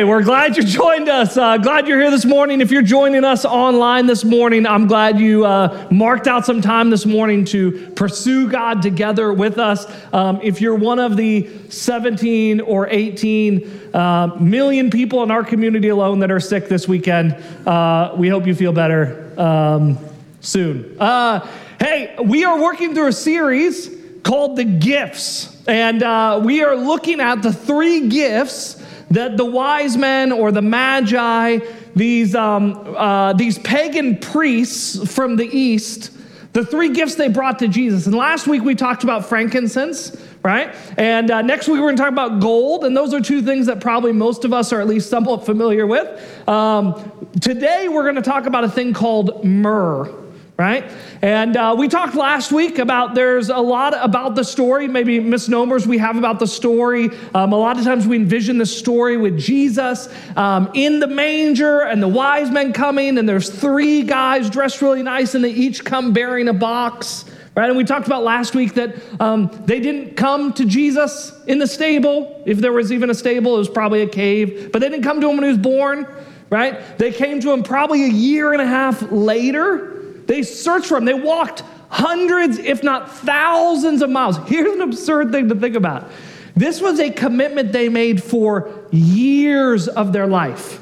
Hey, 0.00 0.04
we're 0.04 0.22
glad 0.22 0.56
you 0.56 0.62
joined 0.62 1.10
us. 1.10 1.36
Uh, 1.36 1.58
glad 1.58 1.86
you're 1.86 2.00
here 2.00 2.10
this 2.10 2.24
morning. 2.24 2.62
If 2.62 2.70
you're 2.70 2.80
joining 2.80 3.22
us 3.22 3.44
online 3.44 4.06
this 4.06 4.24
morning, 4.24 4.64
I'm 4.64 4.86
glad 4.86 5.20
you 5.20 5.44
uh, 5.44 5.88
marked 5.90 6.26
out 6.26 6.46
some 6.46 6.62
time 6.62 6.88
this 6.88 7.04
morning 7.04 7.44
to 7.44 7.90
pursue 7.96 8.48
God 8.48 8.80
together 8.80 9.30
with 9.30 9.58
us. 9.58 9.84
Um, 10.14 10.40
if 10.42 10.62
you're 10.62 10.74
one 10.74 11.00
of 11.00 11.18
the 11.18 11.50
17 11.68 12.62
or 12.62 12.88
18 12.88 13.90
uh, 13.92 14.36
million 14.40 14.88
people 14.88 15.22
in 15.22 15.30
our 15.30 15.44
community 15.44 15.88
alone 15.88 16.20
that 16.20 16.30
are 16.30 16.40
sick 16.40 16.66
this 16.66 16.88
weekend, 16.88 17.32
uh, 17.66 18.14
we 18.16 18.28
hope 18.28 18.46
you 18.46 18.54
feel 18.54 18.72
better 18.72 19.38
um, 19.38 19.98
soon. 20.40 20.96
Uh, 20.98 21.46
hey, 21.78 22.16
we 22.24 22.46
are 22.46 22.58
working 22.58 22.94
through 22.94 23.08
a 23.08 23.12
series 23.12 23.94
called 24.22 24.56
The 24.56 24.64
Gifts, 24.64 25.62
and 25.68 26.02
uh, 26.02 26.40
we 26.42 26.62
are 26.62 26.74
looking 26.74 27.20
at 27.20 27.42
the 27.42 27.52
three 27.52 28.08
gifts 28.08 28.79
that 29.10 29.36
the 29.36 29.44
wise 29.44 29.96
men 29.96 30.32
or 30.32 30.52
the 30.52 30.62
magi, 30.62 31.58
these, 31.94 32.34
um, 32.34 32.94
uh, 32.96 33.32
these 33.32 33.58
pagan 33.58 34.16
priests 34.16 35.12
from 35.12 35.36
the 35.36 35.46
east, 35.46 36.12
the 36.52 36.64
three 36.64 36.90
gifts 36.90 37.16
they 37.16 37.28
brought 37.28 37.58
to 37.60 37.68
Jesus. 37.68 38.06
And 38.06 38.14
last 38.14 38.46
week 38.46 38.62
we 38.62 38.74
talked 38.74 39.04
about 39.04 39.26
frankincense, 39.26 40.16
right? 40.42 40.74
And 40.96 41.30
uh, 41.30 41.42
next 41.42 41.68
week 41.68 41.80
we're 41.80 41.86
going 41.86 41.96
to 41.96 42.02
talk 42.02 42.12
about 42.12 42.40
gold. 42.40 42.84
And 42.84 42.96
those 42.96 43.12
are 43.12 43.20
two 43.20 43.42
things 43.42 43.66
that 43.66 43.80
probably 43.80 44.12
most 44.12 44.44
of 44.44 44.52
us 44.52 44.72
are 44.72 44.80
at 44.80 44.86
least 44.86 45.10
somewhat 45.10 45.44
familiar 45.44 45.86
with. 45.86 46.48
Um, 46.48 47.30
today 47.40 47.88
we're 47.88 48.02
going 48.04 48.16
to 48.16 48.22
talk 48.22 48.46
about 48.46 48.64
a 48.64 48.68
thing 48.68 48.92
called 48.92 49.44
myrrh 49.44 50.19
right? 50.60 50.92
And 51.22 51.56
uh, 51.56 51.74
we 51.78 51.88
talked 51.88 52.14
last 52.14 52.52
week 52.52 52.78
about 52.78 53.14
there's 53.14 53.48
a 53.48 53.56
lot 53.56 53.94
about 53.98 54.34
the 54.34 54.44
story, 54.44 54.88
maybe 54.88 55.18
misnomers 55.18 55.86
we 55.86 55.96
have 55.96 56.18
about 56.18 56.38
the 56.38 56.46
story. 56.46 57.08
Um, 57.34 57.54
a 57.54 57.56
lot 57.56 57.78
of 57.78 57.84
times 57.84 58.06
we 58.06 58.16
envision 58.16 58.58
the 58.58 58.66
story 58.66 59.16
with 59.16 59.38
Jesus 59.38 60.10
um, 60.36 60.70
in 60.74 61.00
the 61.00 61.06
manger 61.06 61.80
and 61.80 62.02
the 62.02 62.08
wise 62.08 62.50
men 62.50 62.74
coming, 62.74 63.16
and 63.16 63.26
there's 63.26 63.48
three 63.48 64.02
guys 64.02 64.50
dressed 64.50 64.82
really 64.82 65.02
nice, 65.02 65.34
and 65.34 65.42
they 65.42 65.50
each 65.50 65.82
come 65.82 66.12
bearing 66.12 66.46
a 66.48 66.52
box. 66.52 67.24
Right, 67.56 67.68
and 67.68 67.76
we 67.76 67.84
talked 67.84 68.06
about 68.06 68.22
last 68.22 68.54
week 68.54 68.74
that 68.74 68.96
um, 69.18 69.50
they 69.64 69.80
didn't 69.80 70.14
come 70.14 70.52
to 70.52 70.66
Jesus 70.66 71.32
in 71.46 71.58
the 71.58 71.66
stable. 71.66 72.42
If 72.44 72.58
there 72.58 72.72
was 72.72 72.92
even 72.92 73.08
a 73.08 73.14
stable, 73.14 73.56
it 73.56 73.58
was 73.58 73.68
probably 73.68 74.02
a 74.02 74.08
cave. 74.08 74.70
But 74.72 74.80
they 74.80 74.90
didn't 74.90 75.04
come 75.04 75.22
to 75.22 75.28
him 75.30 75.36
when 75.36 75.44
he 75.44 75.48
was 75.48 75.58
born, 75.58 76.06
right? 76.50 76.98
They 76.98 77.12
came 77.12 77.40
to 77.40 77.50
him 77.50 77.62
probably 77.62 78.04
a 78.04 78.08
year 78.08 78.52
and 78.52 78.60
a 78.60 78.66
half 78.66 79.10
later 79.10 79.99
they 80.30 80.44
searched 80.44 80.86
for 80.86 80.96
him. 80.96 81.06
They 81.06 81.12
walked 81.12 81.64
hundreds, 81.88 82.56
if 82.56 82.84
not 82.84 83.10
thousands 83.10 84.00
of 84.00 84.10
miles. 84.10 84.38
Here's 84.46 84.72
an 84.72 84.80
absurd 84.80 85.32
thing 85.32 85.48
to 85.48 85.56
think 85.56 85.74
about. 85.74 86.08
This 86.54 86.80
was 86.80 87.00
a 87.00 87.10
commitment 87.10 87.72
they 87.72 87.88
made 87.88 88.22
for 88.22 88.70
years 88.92 89.88
of 89.88 90.12
their 90.12 90.28
life, 90.28 90.80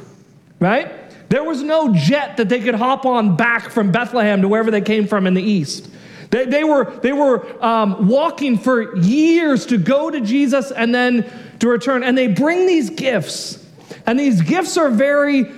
right? 0.61 0.93
There 1.31 1.43
was 1.43 1.63
no 1.63 1.95
jet 1.95 2.37
that 2.37 2.51
they 2.51 2.61
could 2.61 2.75
hop 2.75 3.07
on 3.07 3.37
back 3.37 3.71
from 3.71 3.91
Bethlehem 3.91 4.43
to 4.43 4.49
wherever 4.49 4.71
they 4.71 4.83
came 4.83 5.07
from 5.07 5.27
in 5.27 5.33
the 5.33 5.43
east. 5.43 5.89
They, 6.29 6.45
they 6.45 6.62
were, 6.62 6.85
they 7.01 7.15
were 7.15 7.65
um, 7.65 8.07
walking 8.07 8.59
for 8.59 8.99
years 8.99 9.65
to 9.67 9.79
go 9.79 10.11
to 10.11 10.21
Jesus 10.21 10.71
and 10.73 10.95
then 10.95 11.25
to 11.61 11.69
return. 11.69 12.03
And 12.03 12.19
they 12.19 12.29
bring 12.29 12.67
these 12.67 12.91
gifts. 12.91 13.65
And 14.05 14.21
these 14.21 14.43
gifts 14.43 14.77
are 14.77 14.91
very 14.91 15.51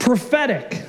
prophetic. 0.00 0.82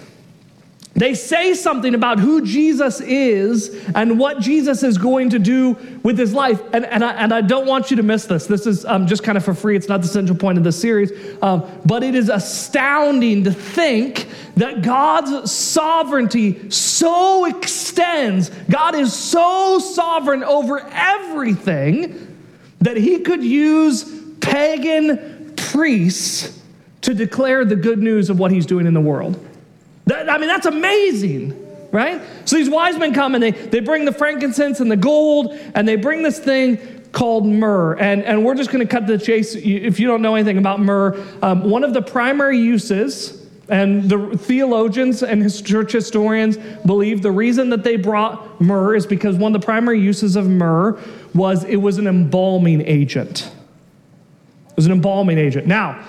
They 0.96 1.16
say 1.16 1.56
something 1.56 1.96
about 1.96 2.20
who 2.20 2.46
Jesus 2.46 3.02
is 3.02 3.84
and 3.96 4.20
what 4.20 4.40
Jesus 4.40 4.84
is 4.84 5.00
going 5.00 5.32
to 5.32 5.40
do 5.40 5.76
with 6.04 6.20
his 6.20 6.36
life. 6.36 6.62
And, 6.72 6.86
and, 6.86 7.04
I, 7.04 7.14
and 7.14 7.34
I 7.34 7.42
don't 7.42 7.66
want 7.66 7.90
you 7.90 7.98
to 7.98 8.04
miss 8.04 8.26
this. 8.26 8.46
This 8.46 8.68
is 8.68 8.86
um, 8.86 9.08
just 9.08 9.24
kind 9.24 9.36
of 9.36 9.44
for 9.44 9.56
free. 9.56 9.76
It's 9.76 9.90
not 9.90 10.04
the 10.04 10.08
central 10.08 10.38
point 10.38 10.60
of 10.60 10.64
the 10.64 10.72
series. 10.72 11.12
Um, 11.42 11.68
but 11.84 12.04
it 12.04 12.14
is 12.14 12.30
astounding 12.30 13.44
to 13.46 13.52
think 13.52 14.28
that 14.56 14.84
God's 14.84 15.52
sovereignty 15.52 16.70
so 16.70 17.46
extends, 17.46 18.50
God 18.70 18.94
is 18.94 19.12
so 19.12 19.80
sovereign 19.80 20.44
over 20.44 20.80
everything 20.92 22.38
that 22.82 22.98
he 22.98 23.20
could 23.22 23.44
use 23.44 24.04
pagan 24.42 25.54
priests 25.56 26.62
to 27.02 27.16
declare 27.16 27.66
the 27.66 27.76
good 27.76 27.98
news 27.98 28.30
of 28.30 28.38
what 28.38 28.52
he's 28.52 28.68
doing 28.68 28.86
in 28.86 28.94
the 28.94 29.02
world. 29.02 29.44
That, 30.06 30.30
I 30.30 30.38
mean, 30.38 30.48
that's 30.48 30.66
amazing, 30.66 31.90
right? 31.92 32.22
So 32.46 32.58
these 32.58 32.70
wise 32.70 32.98
men 32.98 33.14
come 33.14 33.36
and 33.36 33.44
they, 33.44 33.52
they 33.52 33.80
bring 33.80 34.06
the 34.06 34.12
frankincense 34.12 34.80
and 34.80 34.92
the 34.92 34.98
gold, 34.98 35.58
and 35.76 35.88
they 35.88 35.96
bring 35.96 36.24
this 36.24 36.40
thing 36.40 36.78
called 37.12 37.46
myrrh. 37.46 37.96
And, 37.96 38.24
and 38.24 38.44
we're 38.44 38.56
just 38.56 38.72
going 38.72 38.86
to 38.86 38.92
cut 38.92 39.08
the 39.08 39.18
chase. 39.18 39.56
If 39.56 40.00
you 40.00 40.08
don't 40.08 40.22
know 40.22 40.36
anything 40.36 40.58
about 40.58 40.80
myrrh, 40.82 41.24
um, 41.42 41.70
one 41.70 41.84
of 41.84 41.94
the 41.94 42.02
primary 42.02 42.58
uses, 42.58 43.40
and 43.70 44.10
the 44.10 44.38
theologians 44.38 45.24
and 45.24 45.42
his 45.42 45.62
church 45.62 45.94
historians 45.94 46.58
believe 46.86 47.22
the 47.22 47.32
reason 47.32 47.70
that 47.70 47.84
they 47.84 47.96
brought 47.96 48.60
myrrh 48.60 48.96
is 48.96 49.06
because 49.06 49.38
one 49.38 49.56
of 49.56 49.62
the 49.62 49.66
primary 49.66 50.02
uses 50.02 50.36
of 50.36 50.50
myrrh 50.50 51.00
was 51.34 51.64
it 51.64 51.78
was 51.78 51.98
an 51.98 52.08
embalming 52.08 52.82
agent. 52.82 53.50
It 54.70 54.76
was 54.76 54.86
an 54.86 54.92
embalming 54.92 55.38
agent. 55.38 55.66
Now, 55.66 56.04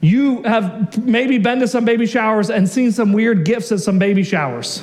you 0.00 0.42
have 0.44 1.04
maybe 1.04 1.38
been 1.38 1.60
to 1.60 1.68
some 1.68 1.84
baby 1.84 2.06
showers 2.06 2.50
and 2.50 2.68
seen 2.68 2.90
some 2.92 3.12
weird 3.12 3.44
gifts 3.44 3.70
at 3.70 3.80
some 3.80 3.98
baby 3.98 4.22
showers. 4.22 4.82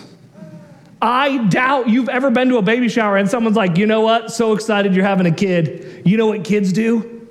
I 1.01 1.45
doubt 1.47 1.89
you've 1.89 2.09
ever 2.09 2.31
been 2.31 2.49
to 2.49 2.57
a 2.57 2.61
baby 2.61 2.89
shower 2.89 3.17
and 3.17 3.29
someone's 3.29 3.55
like, 3.55 3.77
you 3.77 3.85
know 3.85 4.01
what? 4.01 4.31
So 4.31 4.53
excited 4.53 4.95
you're 4.95 5.05
having 5.05 5.27
a 5.27 5.31
kid. 5.31 6.03
You 6.05 6.17
know 6.17 6.27
what 6.27 6.43
kids 6.43 6.73
do? 6.73 7.27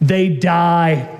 They 0.00 0.28
die. 0.28 1.14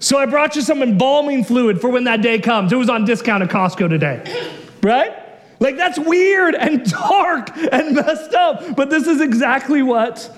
So 0.00 0.18
I 0.18 0.26
brought 0.26 0.56
you 0.56 0.62
some 0.62 0.82
embalming 0.82 1.44
fluid 1.44 1.80
for 1.80 1.90
when 1.90 2.04
that 2.04 2.22
day 2.22 2.38
comes. 2.38 2.72
It 2.72 2.76
was 2.76 2.88
on 2.88 3.04
discount 3.04 3.42
at 3.42 3.50
Costco 3.50 3.88
today, 3.88 4.58
right? 4.82 5.14
Like 5.60 5.76
that's 5.76 5.98
weird 5.98 6.54
and 6.54 6.84
dark 6.90 7.54
and 7.56 7.94
messed 7.94 8.34
up, 8.34 8.76
but 8.76 8.88
this 8.88 9.06
is 9.06 9.20
exactly 9.20 9.82
what 9.82 10.34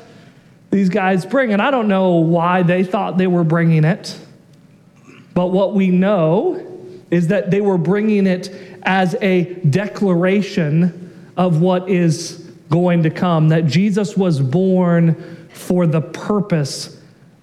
these 0.70 0.88
guys 0.88 1.25
bring. 1.25 1.52
And 1.52 1.62
I 1.62 1.70
don't 1.70 1.86
know 1.86 2.14
why 2.14 2.62
they 2.62 2.82
thought 2.82 3.19
they 3.19 3.28
were 3.28 3.44
bringing 3.44 3.84
it. 3.84 4.19
But 5.34 5.48
what 5.48 5.75
we 5.75 5.88
know 5.88 6.66
is 7.10 7.28
that 7.28 7.50
they 7.50 7.60
were 7.60 7.78
bringing 7.78 8.26
it 8.26 8.50
as 8.82 9.15
a 9.20 9.54
declaration 9.54 11.31
of 11.37 11.60
what 11.60 11.88
is 11.88 12.38
going 12.70 13.03
to 13.03 13.10
come, 13.10 13.48
that 13.50 13.66
Jesus 13.66 14.16
was 14.16 14.41
born 14.41 15.48
for 15.50 15.87
the 15.87 16.00
purpose 16.00 16.98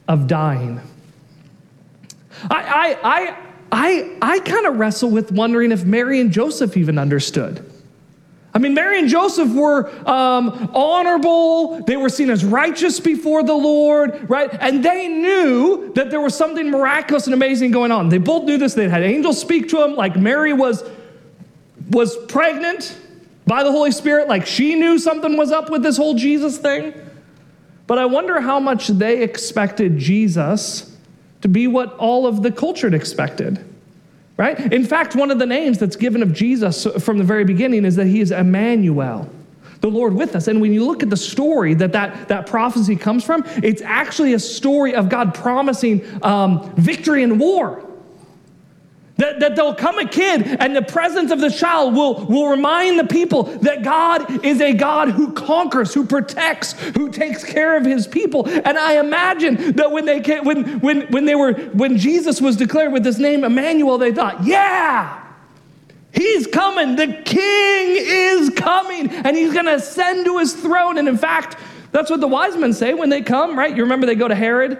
of 0.07 0.27
dying. 0.27 0.81
I, 2.49 2.57
I, 2.63 2.97
I, 3.03 3.37
I, 3.71 4.17
I 4.21 4.39
kind 4.39 4.65
of 4.65 4.77
wrestle 4.77 5.11
with 5.11 5.31
wondering 5.31 5.71
if 5.71 5.85
Mary 5.85 6.19
and 6.19 6.31
Joseph 6.31 6.75
even 6.77 6.97
understood. 6.97 7.68
I 8.53 8.57
mean, 8.57 8.73
Mary 8.73 8.99
and 8.99 9.07
Joseph 9.07 9.53
were 9.53 9.89
um, 10.09 10.71
honorable. 10.73 11.83
They 11.83 11.97
were 11.97 12.09
seen 12.09 12.31
as 12.31 12.43
righteous 12.43 12.99
before 12.99 13.43
the 13.43 13.53
Lord, 13.53 14.27
right? 14.27 14.49
And 14.59 14.83
they 14.83 15.07
knew 15.07 15.93
that 15.93 16.09
there 16.09 16.19
was 16.19 16.35
something 16.35 16.71
miraculous 16.71 17.27
and 17.27 17.33
amazing 17.35 17.71
going 17.71 17.91
on. 17.91 18.09
They 18.09 18.17
both 18.17 18.45
knew 18.45 18.57
this. 18.57 18.73
They 18.73 18.89
had 18.89 19.03
angels 19.03 19.39
speak 19.39 19.69
to 19.69 19.77
them. 19.77 19.95
Like 19.95 20.15
Mary 20.15 20.53
was, 20.53 20.83
was 21.91 22.17
pregnant 22.25 22.97
by 23.45 23.63
the 23.63 23.71
Holy 23.71 23.91
Spirit. 23.91 24.27
Like 24.27 24.47
she 24.47 24.73
knew 24.73 24.97
something 24.97 25.37
was 25.37 25.51
up 25.51 25.69
with 25.69 25.83
this 25.83 25.97
whole 25.97 26.15
Jesus 26.15 26.57
thing. 26.57 26.93
But 27.85 27.99
I 27.99 28.05
wonder 28.05 28.41
how 28.41 28.59
much 28.59 28.87
they 28.87 29.21
expected 29.21 29.97
Jesus 29.99 30.95
to 31.41 31.47
be 31.47 31.67
what 31.67 31.93
all 31.97 32.25
of 32.25 32.41
the 32.41 32.51
culture 32.51 32.93
expected 32.93 33.63
right? 34.39 34.71
In 34.71 34.85
fact, 34.85 35.17
one 35.17 35.31
of 35.31 35.37
the 35.37 35.45
names 35.45 35.77
that's 35.77 35.97
given 35.97 36.23
of 36.23 36.31
Jesus 36.31 36.87
from 37.03 37.17
the 37.17 37.25
very 37.25 37.43
beginning 37.43 37.83
is 37.83 37.97
that 37.97 38.07
he 38.07 38.21
is 38.21 38.31
Emmanuel, 38.31 39.29
the 39.81 39.89
Lord 39.89 40.13
with 40.13 40.33
us. 40.33 40.47
And 40.47 40.61
when 40.61 40.71
you 40.71 40.85
look 40.85 41.03
at 41.03 41.09
the 41.09 41.17
story 41.17 41.73
that 41.73 41.91
that, 41.91 42.29
that 42.29 42.47
prophecy 42.47 42.95
comes 42.95 43.25
from, 43.25 43.43
it's 43.57 43.81
actually 43.81 44.33
a 44.33 44.39
story 44.39 44.95
of 44.95 45.09
God 45.09 45.35
promising 45.35 46.05
um, 46.23 46.73
victory 46.75 47.21
in 47.21 47.37
war. 47.37 47.85
That, 49.19 49.41
that 49.41 49.57
there'll 49.57 49.75
come 49.75 49.99
a 49.99 50.07
kid 50.07 50.47
and 50.61 50.73
the 50.73 50.81
presence 50.81 51.29
of 51.29 51.41
the 51.41 51.51
child 51.51 51.93
will, 51.93 52.25
will 52.25 52.47
remind 52.47 52.97
the 52.97 53.03
people 53.03 53.43
that 53.43 53.83
God 53.83 54.45
is 54.45 54.61
a 54.61 54.71
God 54.71 55.09
who 55.09 55.33
conquers, 55.33 55.93
who 55.93 56.05
protects, 56.05 56.71
who 56.95 57.11
takes 57.11 57.43
care 57.43 57.75
of 57.75 57.83
his 57.83 58.07
people. 58.07 58.47
And 58.47 58.77
I 58.77 58.97
imagine 58.97 59.73
that 59.73 59.91
when 59.91 60.05
they 60.05 60.21
came, 60.21 60.45
when, 60.45 60.79
when, 60.79 61.01
when 61.07 61.25
they 61.25 61.35
were 61.35 61.51
when 61.51 61.97
Jesus 61.97 62.39
was 62.39 62.55
declared 62.55 62.93
with 62.93 63.03
this 63.03 63.17
name 63.17 63.43
Emmanuel, 63.43 63.97
they 63.97 64.13
thought, 64.13 64.45
yeah, 64.45 65.21
he's 66.13 66.47
coming. 66.47 66.95
The 66.95 67.21
king 67.25 67.97
is 67.99 68.51
coming, 68.51 69.09
and 69.09 69.35
he's 69.35 69.53
gonna 69.53 69.73
ascend 69.73 70.27
to 70.27 70.37
his 70.37 70.53
throne. 70.53 70.97
And 70.97 71.09
in 71.09 71.17
fact, 71.17 71.57
that's 71.91 72.09
what 72.09 72.21
the 72.21 72.27
wise 72.27 72.55
men 72.55 72.71
say 72.71 72.93
when 72.93 73.09
they 73.09 73.21
come, 73.21 73.59
right? 73.59 73.75
You 73.75 73.83
remember 73.83 74.05
they 74.05 74.15
go 74.15 74.29
to 74.29 74.35
Herod 74.35 74.79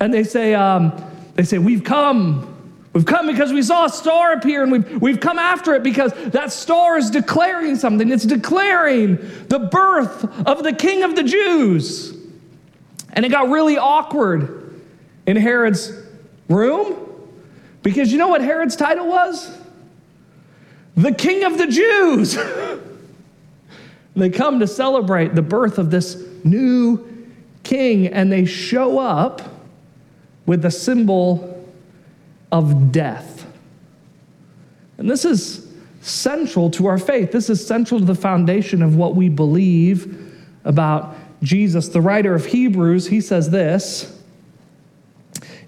and 0.00 0.14
they 0.14 0.24
say, 0.24 0.54
um, 0.54 0.94
they 1.34 1.44
say, 1.44 1.58
We've 1.58 1.84
come 1.84 2.55
We've 2.96 3.04
come 3.04 3.26
because 3.26 3.52
we 3.52 3.60
saw 3.60 3.84
a 3.84 3.90
star 3.90 4.32
appear 4.32 4.62
and 4.62 4.72
we've, 4.72 5.02
we've 5.02 5.20
come 5.20 5.38
after 5.38 5.74
it 5.74 5.82
because 5.82 6.14
that 6.30 6.50
star 6.50 6.96
is 6.96 7.10
declaring 7.10 7.76
something. 7.76 8.10
It's 8.10 8.24
declaring 8.24 9.16
the 9.48 9.68
birth 9.70 10.24
of 10.46 10.62
the 10.62 10.72
king 10.72 11.02
of 11.02 11.14
the 11.14 11.22
Jews. 11.22 12.16
And 13.12 13.26
it 13.26 13.28
got 13.28 13.50
really 13.50 13.76
awkward 13.76 14.80
in 15.26 15.36
Herod's 15.36 15.92
room? 16.48 16.96
Because 17.82 18.10
you 18.10 18.16
know 18.16 18.28
what 18.28 18.40
Herod's 18.40 18.76
title 18.76 19.08
was? 19.08 19.54
The 20.96 21.12
King 21.12 21.44
of 21.44 21.58
the 21.58 21.66
Jews. 21.66 22.38
they 24.16 24.30
come 24.30 24.58
to 24.60 24.66
celebrate 24.66 25.34
the 25.34 25.42
birth 25.42 25.76
of 25.76 25.90
this 25.90 26.16
new 26.44 27.28
king, 27.62 28.06
and 28.06 28.32
they 28.32 28.46
show 28.46 28.98
up 28.98 29.42
with 30.46 30.62
the 30.62 30.70
symbol 30.70 31.55
of 32.52 32.92
death. 32.92 33.46
And 34.98 35.10
this 35.10 35.24
is 35.24 35.72
central 36.00 36.70
to 36.70 36.86
our 36.86 36.98
faith. 36.98 37.32
This 37.32 37.50
is 37.50 37.66
central 37.66 38.00
to 38.00 38.06
the 38.06 38.14
foundation 38.14 38.82
of 38.82 38.96
what 38.96 39.14
we 39.14 39.28
believe 39.28 40.34
about 40.64 41.16
Jesus. 41.42 41.88
The 41.88 42.00
writer 42.00 42.34
of 42.34 42.46
Hebrews, 42.46 43.08
he 43.08 43.20
says 43.20 43.50
this 43.50 44.20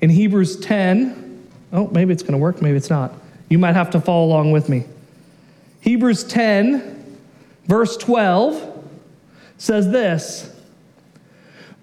in 0.01 0.11
Hebrews 0.11 0.61
10. 0.61 1.49
Oh, 1.73 1.89
maybe 1.89 2.13
it's 2.13 2.23
going 2.23 2.33
to 2.33 2.39
work, 2.39 2.63
maybe 2.63 2.77
it's 2.77 2.91
not. 2.91 3.13
You 3.49 3.59
might 3.59 3.75
have 3.75 3.91
to 3.91 4.01
follow 4.01 4.27
along 4.27 4.53
with 4.53 4.69
me. 4.69 4.85
Hebrews 5.81 6.25
10, 6.25 7.19
verse 7.67 7.97
12 7.97 8.85
says 9.59 9.91
this. 9.91 10.55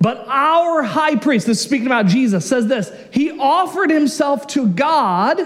But 0.06 0.24
our 0.28 0.84
high 0.84 1.16
priest, 1.16 1.48
this 1.48 1.58
is 1.58 1.64
speaking 1.64 1.88
about 1.88 2.06
Jesus, 2.06 2.48
says 2.48 2.68
this 2.68 2.92
He 3.10 3.32
offered 3.40 3.90
himself 3.90 4.46
to 4.50 4.68
God 4.68 5.42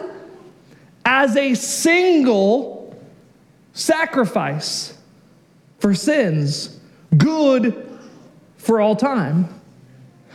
as 1.06 1.38
a 1.38 1.54
single 1.54 2.94
sacrifice 3.72 4.98
for 5.78 5.96
sins, 5.96 6.78
good 7.18 7.90
for 8.58 8.82
all 8.82 8.98
time. 8.98 9.48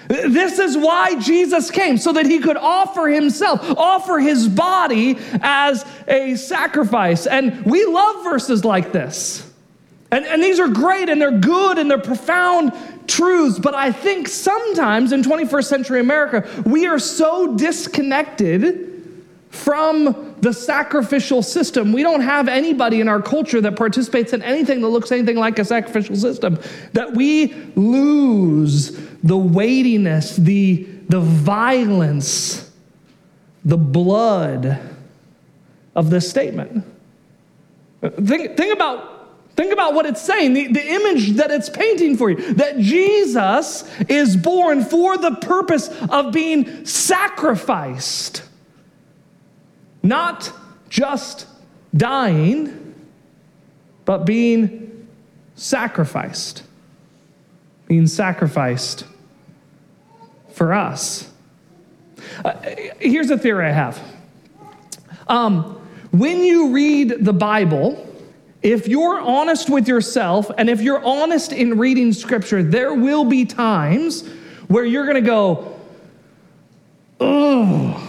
This 0.08 0.58
is 0.58 0.74
why 0.74 1.20
Jesus 1.20 1.70
came, 1.70 1.98
so 1.98 2.14
that 2.14 2.24
he 2.24 2.38
could 2.38 2.56
offer 2.56 3.08
himself, 3.08 3.60
offer 3.76 4.18
his 4.20 4.48
body 4.48 5.18
as 5.42 5.84
a 6.08 6.36
sacrifice. 6.36 7.26
And 7.26 7.66
we 7.66 7.84
love 7.84 8.24
verses 8.24 8.64
like 8.64 8.90
this. 8.90 9.50
And, 10.10 10.24
and 10.24 10.42
these 10.42 10.60
are 10.60 10.68
great 10.68 11.10
and 11.10 11.20
they're 11.20 11.40
good 11.40 11.76
and 11.76 11.90
they're 11.90 11.98
profound 11.98 12.72
truths, 13.14 13.58
but 13.58 13.74
I 13.74 13.92
think 13.92 14.28
sometimes 14.28 15.12
in 15.12 15.22
21st 15.22 15.64
century 15.64 16.00
America, 16.00 16.48
we 16.66 16.86
are 16.86 16.98
so 16.98 17.54
disconnected 17.54 18.90
from 19.50 20.34
the 20.40 20.52
sacrificial 20.52 21.40
system. 21.40 21.92
We 21.92 22.02
don't 22.02 22.22
have 22.22 22.48
anybody 22.48 23.00
in 23.00 23.08
our 23.08 23.22
culture 23.22 23.60
that 23.60 23.76
participates 23.76 24.32
in 24.32 24.42
anything 24.42 24.80
that 24.80 24.88
looks 24.88 25.12
anything 25.12 25.36
like 25.36 25.60
a 25.60 25.64
sacrificial 25.64 26.16
system, 26.16 26.58
that 26.92 27.12
we 27.14 27.54
lose 27.76 28.98
the 29.22 29.36
weightiness, 29.36 30.36
the, 30.36 30.82
the 31.08 31.20
violence, 31.20 32.72
the 33.64 33.78
blood 33.78 34.80
of 35.94 36.10
this 36.10 36.28
statement. 36.28 36.84
Think, 38.02 38.56
think 38.56 38.74
about 38.74 39.13
Think 39.56 39.72
about 39.72 39.94
what 39.94 40.04
it's 40.04 40.20
saying, 40.20 40.54
the, 40.54 40.66
the 40.66 40.84
image 40.84 41.32
that 41.32 41.50
it's 41.50 41.68
painting 41.68 42.16
for 42.16 42.28
you 42.28 42.54
that 42.54 42.78
Jesus 42.78 43.88
is 44.08 44.36
born 44.36 44.84
for 44.84 45.16
the 45.16 45.36
purpose 45.36 45.88
of 46.10 46.32
being 46.32 46.84
sacrificed, 46.84 48.42
not 50.02 50.52
just 50.88 51.46
dying, 51.96 52.94
but 54.04 54.26
being 54.26 55.08
sacrificed. 55.54 56.64
Being 57.86 58.06
sacrificed 58.06 59.04
for 60.52 60.72
us. 60.72 61.30
Uh, 62.44 62.54
here's 62.98 63.30
a 63.30 63.38
theory 63.38 63.66
I 63.66 63.72
have. 63.72 64.02
Um, 65.28 65.80
when 66.10 66.44
you 66.44 66.72
read 66.72 67.24
the 67.24 67.32
Bible, 67.32 68.03
if 68.64 68.88
you're 68.88 69.20
honest 69.20 69.68
with 69.68 69.86
yourself 69.86 70.50
and 70.56 70.70
if 70.70 70.80
you're 70.80 71.04
honest 71.04 71.52
in 71.52 71.78
reading 71.78 72.14
scripture, 72.14 72.62
there 72.62 72.94
will 72.94 73.26
be 73.26 73.44
times 73.44 74.26
where 74.68 74.86
you're 74.86 75.04
going 75.04 75.16
to 75.16 75.20
go, 75.20 75.78
oh, 77.20 78.00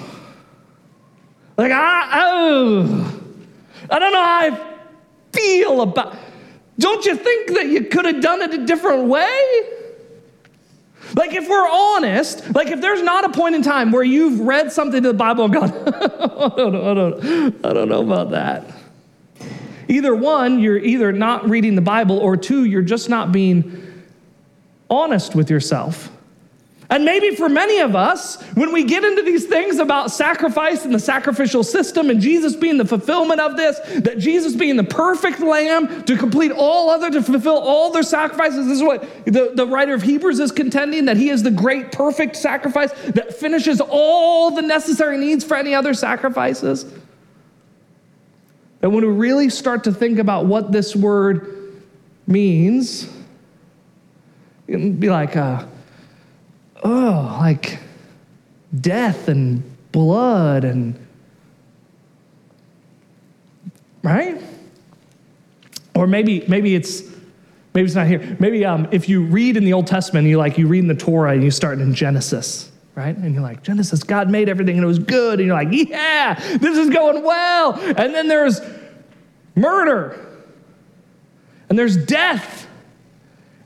like, 1.57 1.73
I, 1.73 2.09
oh, 2.25 3.21
I 3.91 3.99
don't 3.99 4.13
know 4.13 4.23
how 4.23 4.39
I 4.39 4.75
feel 5.33 5.81
about. 5.81 6.17
Don't 6.79 7.05
you 7.05 7.17
think 7.17 7.53
that 7.55 7.67
you 7.67 7.83
could 7.85 8.05
have 8.05 8.21
done 8.21 8.41
it 8.41 8.53
a 8.53 8.65
different 8.65 9.09
way? 9.09 9.61
Like, 11.15 11.33
if 11.33 11.49
we're 11.49 11.69
honest, 11.69 12.55
like, 12.55 12.69
if 12.69 12.79
there's 12.79 13.01
not 13.01 13.25
a 13.25 13.29
point 13.29 13.55
in 13.55 13.61
time 13.61 13.91
where 13.91 14.03
you've 14.03 14.39
read 14.39 14.71
something 14.71 15.03
to 15.03 15.09
the 15.09 15.13
Bible 15.13 15.45
and 15.45 15.53
gone, 15.53 15.69
I, 15.87 16.47
don't 16.55 16.75
I, 16.75 16.93
don't, 16.93 17.65
I 17.65 17.73
don't 17.73 17.89
know 17.89 18.01
about 18.01 18.31
that. 18.31 18.84
Either 19.87 20.15
one, 20.15 20.59
you're 20.59 20.77
either 20.77 21.11
not 21.11 21.49
reading 21.49 21.75
the 21.75 21.81
Bible, 21.81 22.17
or 22.17 22.37
two, 22.37 22.65
you're 22.65 22.81
just 22.81 23.09
not 23.09 23.31
being 23.31 24.03
honest 24.89 25.35
with 25.35 25.49
yourself. 25.49 26.11
And 26.89 27.03
maybe 27.03 27.35
for 27.35 27.49
many 27.49 27.79
of 27.79 27.95
us, 27.95 28.41
when 28.53 28.71
we 28.71 28.83
get 28.83 29.03
into 29.03 29.23
these 29.23 29.45
things 29.45 29.79
about 29.79 30.11
sacrifice 30.11 30.85
and 30.85 30.93
the 30.93 30.99
sacrificial 30.99 31.63
system 31.63 32.11
and 32.11 32.21
Jesus 32.21 32.55
being 32.55 32.77
the 32.77 32.85
fulfillment 32.85 33.41
of 33.41 33.57
this, 33.57 33.79
that 34.03 34.19
Jesus 34.19 34.55
being 34.55 34.75
the 34.75 34.83
perfect 34.83 35.39
lamb 35.39 36.03
to 36.03 36.15
complete 36.15 36.51
all 36.51 36.91
other, 36.91 37.09
to 37.09 37.23
fulfill 37.23 37.57
all 37.57 37.91
their 37.91 38.03
sacrifices, 38.03 38.67
this 38.67 38.77
is 38.77 38.83
what 38.83 39.01
the, 39.25 39.51
the 39.55 39.65
writer 39.65 39.95
of 39.95 40.03
Hebrews 40.03 40.39
is 40.39 40.51
contending 40.51 41.05
that 41.05 41.17
he 41.17 41.29
is 41.29 41.41
the 41.41 41.51
great 41.51 41.91
perfect 41.91 42.35
sacrifice 42.35 42.91
that 43.13 43.33
finishes 43.33 43.81
all 43.81 44.51
the 44.51 44.61
necessary 44.61 45.17
needs 45.17 45.43
for 45.43 45.57
any 45.57 45.73
other 45.73 45.95
sacrifices. 45.95 46.85
And 48.85 48.93
when 48.93 49.03
we 49.03 49.11
really 49.11 49.49
start 49.49 49.85
to 49.85 49.91
think 49.91 50.19
about 50.19 50.45
what 50.45 50.71
this 50.71 50.95
word 50.95 51.81
means, 52.27 53.11
it'd 54.67 54.99
be 54.99 55.09
like, 55.09 55.35
uh, 55.35 55.65
oh, 56.83 57.35
like 57.39 57.79
death 58.79 59.27
and 59.27 59.63
blood 59.91 60.65
and, 60.65 61.03
right? 64.03 64.39
Or 65.95 66.05
maybe, 66.05 66.45
maybe 66.47 66.75
it's, 66.75 67.01
maybe 67.73 67.87
it's 67.87 67.95
not 67.95 68.05
here. 68.05 68.37
Maybe 68.39 68.63
um, 68.65 68.87
if 68.91 69.09
you 69.09 69.23
read 69.23 69.57
in 69.57 69.65
the 69.65 69.73
Old 69.73 69.87
Testament, 69.87 70.27
you 70.27 70.37
like, 70.37 70.59
you 70.59 70.67
read 70.67 70.83
in 70.83 70.87
the 70.87 70.93
Torah 70.93 71.31
and 71.31 71.43
you 71.43 71.49
start 71.49 71.79
in 71.79 71.95
Genesis 71.95 72.71
right? 72.95 73.15
And 73.15 73.33
you're 73.33 73.43
like, 73.43 73.61
Genesis, 73.61 74.03
God 74.03 74.29
made 74.29 74.47
everything 74.47 74.77
and 74.77 74.83
it 74.83 74.87
was 74.87 74.99
good. 74.99 75.39
And 75.39 75.47
you're 75.47 75.55
like, 75.55 75.67
yeah, 75.71 76.35
this 76.57 76.77
is 76.77 76.89
going 76.89 77.23
well. 77.23 77.73
And 77.73 78.13
then 78.13 78.27
there's 78.27 78.61
murder, 79.55 80.19
and 81.69 81.79
there's 81.79 81.97
death, 81.97 82.67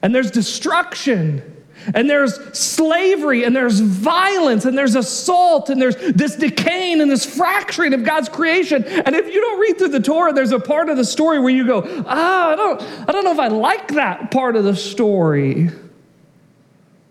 and 0.01 0.13
there's 0.15 0.31
destruction. 0.31 1.57
And 1.93 2.09
there's 2.09 2.35
slavery, 2.59 3.45
and 3.45 3.55
there's 3.55 3.79
violence, 3.79 4.65
and 4.65 4.77
there's 4.77 4.95
assault, 4.95 5.69
and 5.69 5.81
there's 5.81 5.95
this 5.95 6.35
decaying 6.35 6.99
and 6.99 7.09
this 7.09 7.25
fracturing 7.25 7.93
of 7.93 8.03
God's 8.03 8.27
creation. 8.27 8.83
And 8.83 9.15
if 9.15 9.33
you 9.33 9.39
don't 9.39 9.61
read 9.61 9.77
through 9.77 9.87
the 9.87 10.01
Torah, 10.01 10.33
there's 10.33 10.51
a 10.51 10.59
part 10.59 10.89
of 10.89 10.97
the 10.97 11.05
story 11.05 11.39
where 11.39 11.53
you 11.53 11.65
go, 11.65 11.83
ah, 12.05 12.49
I 12.49 12.55
don't, 12.57 12.81
I 12.81 13.11
don't 13.13 13.23
know 13.23 13.31
if 13.31 13.39
I 13.39 13.47
like 13.47 13.87
that 13.93 14.29
part 14.29 14.57
of 14.57 14.65
the 14.65 14.75
story. 14.75 15.69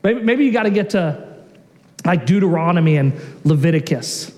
Maybe, 0.03 0.21
maybe 0.21 0.45
you 0.45 0.53
got 0.53 0.65
to 0.65 0.71
get 0.71 0.91
to 0.91 1.37
like 2.05 2.27
Deuteronomy 2.27 2.99
and 2.99 3.19
Leviticus. 3.45 4.38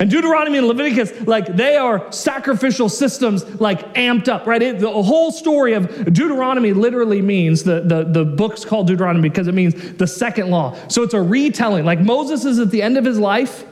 And 0.00 0.10
Deuteronomy 0.10 0.58
and 0.58 0.66
Leviticus, 0.66 1.12
like 1.26 1.46
they 1.46 1.76
are 1.76 2.10
sacrificial 2.10 2.88
systems, 2.88 3.44
like 3.60 3.94
amped 3.94 4.28
up, 4.28 4.46
right? 4.46 4.60
It, 4.60 4.78
the 4.80 4.90
whole 4.90 5.30
story 5.30 5.74
of 5.74 5.88
Deuteronomy 6.06 6.72
literally 6.72 7.20
means 7.20 7.62
the, 7.62 7.82
the, 7.82 8.04
the 8.04 8.24
book's 8.24 8.64
called 8.64 8.86
Deuteronomy 8.86 9.28
because 9.28 9.46
it 9.46 9.54
means 9.54 9.92
the 9.92 10.06
second 10.06 10.50
law. 10.50 10.76
So 10.88 11.02
it's 11.02 11.14
a 11.14 11.20
retelling. 11.20 11.84
Like 11.84 12.00
Moses 12.00 12.46
is 12.46 12.58
at 12.58 12.70
the 12.70 12.82
end 12.82 12.96
of 12.96 13.04
his 13.04 13.18
life. 13.18 13.66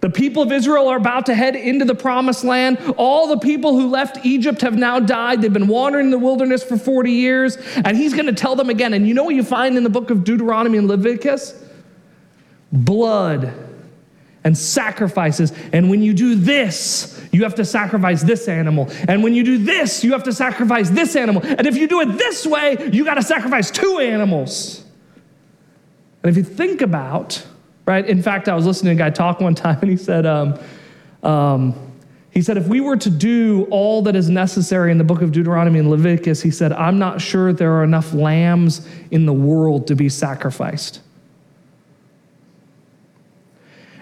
The 0.00 0.10
people 0.10 0.44
of 0.44 0.52
Israel 0.52 0.86
are 0.86 0.96
about 0.96 1.26
to 1.26 1.34
head 1.34 1.56
into 1.56 1.84
the 1.84 1.94
promised 1.94 2.44
land. 2.44 2.78
All 2.96 3.26
the 3.26 3.38
people 3.38 3.72
who 3.72 3.88
left 3.88 4.24
Egypt 4.24 4.60
have 4.60 4.76
now 4.76 5.00
died. 5.00 5.42
They've 5.42 5.52
been 5.52 5.66
wandering 5.66 6.06
in 6.06 6.10
the 6.12 6.18
wilderness 6.18 6.62
for 6.62 6.76
40 6.76 7.10
years. 7.10 7.56
And 7.84 7.96
he's 7.96 8.14
going 8.14 8.26
to 8.26 8.32
tell 8.32 8.54
them 8.54 8.70
again. 8.70 8.94
And 8.94 9.08
you 9.08 9.14
know 9.14 9.24
what 9.24 9.34
you 9.34 9.42
find 9.42 9.76
in 9.76 9.82
the 9.82 9.90
book 9.90 10.10
of 10.10 10.22
Deuteronomy 10.22 10.78
and 10.78 10.86
Leviticus? 10.86 11.64
blood 12.72 13.67
and 14.48 14.56
sacrifices. 14.56 15.52
And 15.74 15.90
when 15.90 16.02
you 16.02 16.14
do 16.14 16.34
this, 16.34 17.22
you 17.32 17.42
have 17.42 17.54
to 17.56 17.66
sacrifice 17.66 18.22
this 18.22 18.48
animal. 18.48 18.90
And 19.06 19.22
when 19.22 19.34
you 19.34 19.44
do 19.44 19.58
this, 19.58 20.02
you 20.02 20.12
have 20.12 20.22
to 20.22 20.32
sacrifice 20.32 20.88
this 20.88 21.16
animal. 21.16 21.42
And 21.44 21.66
if 21.66 21.76
you 21.76 21.86
do 21.86 22.00
it 22.00 22.16
this 22.16 22.46
way, 22.46 22.88
you 22.90 23.04
got 23.04 23.16
to 23.16 23.22
sacrifice 23.22 23.70
two 23.70 23.98
animals. 23.98 24.86
And 26.22 26.30
if 26.30 26.36
you 26.38 26.42
think 26.42 26.80
about, 26.80 27.46
right, 27.84 28.06
in 28.06 28.22
fact, 28.22 28.48
I 28.48 28.54
was 28.54 28.64
listening 28.64 28.96
to 28.96 29.04
a 29.04 29.06
guy 29.06 29.14
talk 29.14 29.38
one 29.38 29.54
time 29.54 29.80
and 29.82 29.90
he 29.90 29.98
said, 29.98 30.24
um, 30.24 30.58
um, 31.22 31.74
he 32.30 32.40
said, 32.40 32.56
if 32.56 32.68
we 32.68 32.80
were 32.80 32.96
to 32.96 33.10
do 33.10 33.66
all 33.70 34.00
that 34.02 34.16
is 34.16 34.30
necessary 34.30 34.90
in 34.90 34.96
the 34.96 35.04
book 35.04 35.20
of 35.20 35.30
Deuteronomy 35.30 35.78
and 35.78 35.90
Leviticus, 35.90 36.40
he 36.40 36.50
said, 36.50 36.72
I'm 36.72 36.98
not 36.98 37.20
sure 37.20 37.52
there 37.52 37.74
are 37.74 37.84
enough 37.84 38.14
lambs 38.14 38.88
in 39.10 39.26
the 39.26 39.32
world 39.34 39.86
to 39.88 39.94
be 39.94 40.08
sacrificed. 40.08 41.00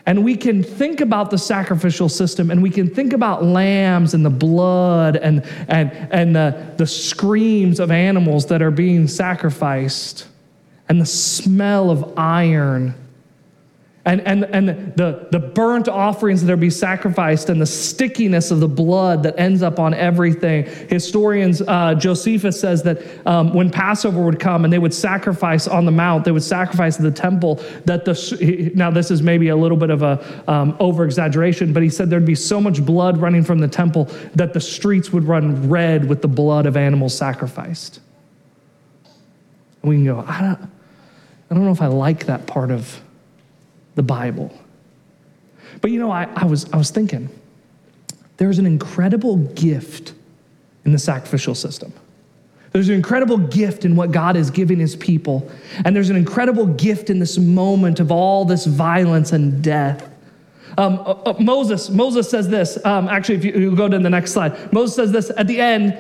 And 0.07 0.25
we 0.25 0.37
can 0.37 0.63
think 0.63 1.01
about 1.01 1.31
the 1.31 1.39
sacrificial 1.39 2.09
system 2.09 2.53
and 2.53 2.63
we 2.63 2.71
can 2.71 2.89
think 2.89 3.13
about 3.13 3.43
lambs 3.43 4.15
and 4.15 4.25
the 4.25 4.31
blood 4.31 5.17
and, 5.17 5.45
and, 5.67 5.91
and 6.13 6.35
the, 6.35 6.75
the 6.77 6.87
screams 6.87 7.81
of 7.81 7.91
animals 7.91 8.47
that 8.47 8.63
are 8.63 8.71
being 8.71 9.09
sacrificed 9.09 10.29
and 10.89 11.01
the 11.01 11.07
smell 11.07 11.91
of 11.91 12.17
iron 12.17 12.95
and, 14.07 14.21
and, 14.21 14.45
and 14.45 14.69
the, 14.95 15.27
the 15.33 15.41
burnt 15.41 15.89
offerings 15.89 16.45
that 16.45 16.53
are 16.53 16.57
be 16.57 16.71
sacrificed 16.71 17.51
and 17.51 17.61
the 17.61 17.67
stickiness 17.67 18.53
of 18.53 18.61
the 18.61 18.69
blood 18.69 19.25
that 19.25 19.37
ends 19.37 19.63
up 19.63 19.81
on 19.81 19.95
everything. 19.95 20.65
Historians, 20.89 21.61
uh, 21.61 21.93
Josephus 21.97 22.59
says 22.59 22.85
that 22.85 23.03
um, 23.27 23.53
when 23.53 23.69
Passover 23.69 24.23
would 24.23 24.39
come 24.39 24.65
and 24.65 24.73
they 24.73 24.79
would 24.79 24.95
sacrifice 24.95 25.67
on 25.67 25.85
the 25.87 25.91
mount, 25.91 26.25
they 26.25 26.31
would 26.31 26.45
sacrifice 26.45 26.99
in 26.99 27.05
the 27.05 27.11
temple, 27.11 27.57
that 27.85 28.05
the, 28.05 28.71
now 28.77 28.93
this 28.93 29.11
is 29.11 29.23
maybe 29.23 29.49
a 29.49 29.57
little 29.57 29.77
bit 29.77 29.91
of 29.91 30.03
a 30.03 30.25
um, 30.47 30.77
over 30.79 31.05
exaggeration, 31.05 31.73
but 31.73 31.83
he 31.83 31.91
said 31.91 32.09
there'd 32.09 32.25
be 32.25 32.37
so 32.37 32.61
much 32.61 32.87
blood 32.87 33.19
running 33.19 33.43
from 33.43 33.59
the 33.59 33.69
temple 33.69 34.05
that 34.37 34.53
the 34.53 34.61
streets 34.61 35.13
would 35.13 35.25
run 35.25 35.69
red 35.69 36.09
with 36.09 36.23
the 36.23 36.29
blood 36.29 36.67
of 36.67 36.77
animals 36.77 37.13
sacrificed. 37.13 37.99
And 39.83 39.91
we 39.91 39.97
can 39.97 40.05
go, 40.05 40.25
I 40.25 40.41
don't, 40.43 40.71
I 41.51 41.55
don't 41.55 41.65
know 41.65 41.73
if 41.73 41.83
I 41.83 41.89
like 41.89 42.27
that 42.27 42.47
part 42.47 42.71
of 42.71 43.01
the 43.97 44.03
Bible. 44.03 44.57
But 45.81 45.91
you 45.91 45.99
know, 45.99 46.13
I, 46.13 46.29
I, 46.37 46.45
was, 46.45 46.73
I 46.73 46.77
was 46.77 46.91
thinking, 46.91 47.29
there's 48.37 48.59
an 48.59 48.67
incredible 48.67 49.37
gift 49.37 50.15
in 50.85 50.93
the 50.93 50.99
sacrificial 50.99 51.55
system. 51.55 51.93
There's 52.73 52.89
an 52.89 52.95
incredible 52.95 53.39
gift 53.39 53.85
in 53.85 53.97
what 53.97 54.13
God 54.13 54.37
is 54.37 54.51
giving 54.51 54.79
his 54.79 54.95
people. 54.95 55.51
And 55.85 55.97
there's 55.97 56.11
an 56.11 56.17
incredible 56.17 56.67
gift 56.67 57.09
in 57.09 57.19
this 57.19 57.39
moment 57.39 58.01
of 58.01 58.13
all 58.13 58.45
this 58.45 58.67
violence 58.67 59.33
and 59.33 59.65
death. 59.65 60.09
Um, 60.77 60.99
uh, 60.99 61.13
uh, 61.13 61.35
Moses, 61.41 61.89
Moses 61.89 62.29
says 62.29 62.49
this. 62.49 62.79
Um, 62.85 63.09
actually, 63.09 63.37
if 63.37 63.45
you, 63.47 63.53
you 63.55 63.75
go 63.75 63.89
to 63.89 63.99
the 63.99 64.11
next 64.11 64.33
slide, 64.33 64.73
Moses 64.75 64.95
says 64.95 65.13
this 65.13 65.31
at 65.35 65.47
the 65.47 65.59
end 65.59 65.95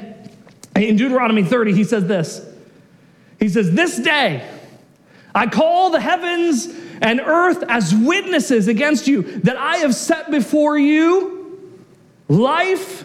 in 0.76 0.96
Deuteronomy 0.96 1.44
30. 1.44 1.72
He 1.72 1.84
says 1.84 2.06
this. 2.06 2.46
He 3.40 3.48
says, 3.48 3.72
"This 3.72 3.98
day 3.98 4.46
I 5.34 5.46
call 5.46 5.90
the 5.90 6.00
heavens 6.00 6.68
and 7.00 7.20
earth 7.20 7.62
as 7.68 7.94
witnesses 7.94 8.68
against 8.68 9.06
you 9.06 9.22
that 9.40 9.56
I 9.56 9.78
have 9.78 9.94
set 9.94 10.30
before 10.30 10.78
you 10.78 11.78
life 12.28 13.04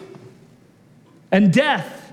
and 1.30 1.52
death, 1.52 2.12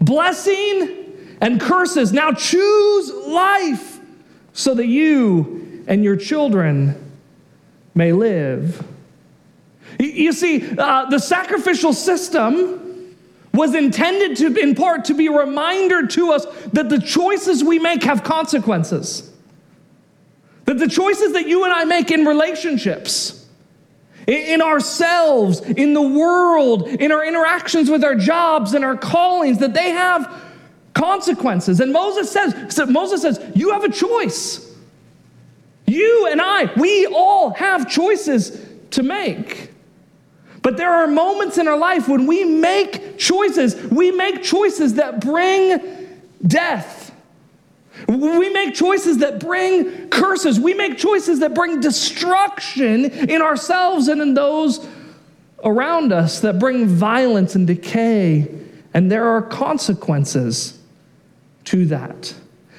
blessing 0.00 1.36
and 1.40 1.60
curses. 1.60 2.12
Now 2.12 2.32
choose 2.32 3.12
life 3.12 4.00
so 4.52 4.74
that 4.74 4.86
you 4.86 5.84
and 5.86 6.02
your 6.02 6.16
children 6.16 7.12
may 7.94 8.12
live. 8.12 8.86
You 9.98 10.32
see, 10.32 10.76
uh, 10.76 11.06
the 11.06 11.18
sacrificial 11.18 11.92
system 11.92 13.16
was 13.52 13.74
intended 13.74 14.36
to, 14.36 14.54
in 14.60 14.74
part, 14.74 15.06
to 15.06 15.14
be 15.14 15.26
a 15.26 15.32
reminder 15.32 16.06
to 16.06 16.32
us 16.32 16.46
that 16.72 16.88
the 16.88 17.00
choices 17.00 17.64
we 17.64 17.78
make 17.78 18.04
have 18.04 18.22
consequences. 18.22 19.32
That 20.68 20.76
the 20.76 20.86
choices 20.86 21.32
that 21.32 21.48
you 21.48 21.64
and 21.64 21.72
I 21.72 21.84
make 21.84 22.10
in 22.10 22.26
relationships, 22.26 23.46
in 24.26 24.60
ourselves, 24.60 25.62
in 25.62 25.94
the 25.94 26.02
world, 26.02 26.88
in 26.88 27.10
our 27.10 27.24
interactions 27.24 27.88
with 27.88 28.04
our 28.04 28.14
jobs 28.14 28.74
and 28.74 28.84
our 28.84 28.94
callings, 28.94 29.60
that 29.60 29.72
they 29.72 29.88
have 29.88 30.44
consequences. 30.92 31.80
And 31.80 31.90
Moses 31.90 32.30
says, 32.30 32.86
Moses 32.86 33.22
says, 33.22 33.40
you 33.54 33.70
have 33.70 33.82
a 33.82 33.90
choice. 33.90 34.70
You 35.86 36.28
and 36.30 36.38
I, 36.38 36.70
we 36.76 37.06
all 37.06 37.54
have 37.54 37.88
choices 37.88 38.62
to 38.90 39.02
make. 39.02 39.70
But 40.60 40.76
there 40.76 40.92
are 40.92 41.06
moments 41.06 41.56
in 41.56 41.66
our 41.66 41.78
life 41.78 42.08
when 42.08 42.26
we 42.26 42.44
make 42.44 43.16
choices, 43.16 43.74
we 43.86 44.10
make 44.10 44.42
choices 44.42 44.92
that 44.96 45.22
bring 45.22 46.18
death. 46.46 46.97
We 48.06 48.50
make 48.50 48.74
choices 48.74 49.18
that 49.18 49.40
bring 49.40 50.08
curses. 50.08 50.60
We 50.60 50.74
make 50.74 50.98
choices 50.98 51.40
that 51.40 51.54
bring 51.54 51.80
destruction 51.80 53.06
in 53.06 53.42
ourselves 53.42 54.08
and 54.08 54.20
in 54.20 54.34
those 54.34 54.86
around 55.64 56.12
us, 56.12 56.40
that 56.40 56.58
bring 56.58 56.86
violence 56.86 57.54
and 57.54 57.66
decay. 57.66 58.48
And 58.94 59.10
there 59.10 59.28
are 59.28 59.42
consequences 59.42 60.78
to 61.64 61.86
that. 61.86 62.34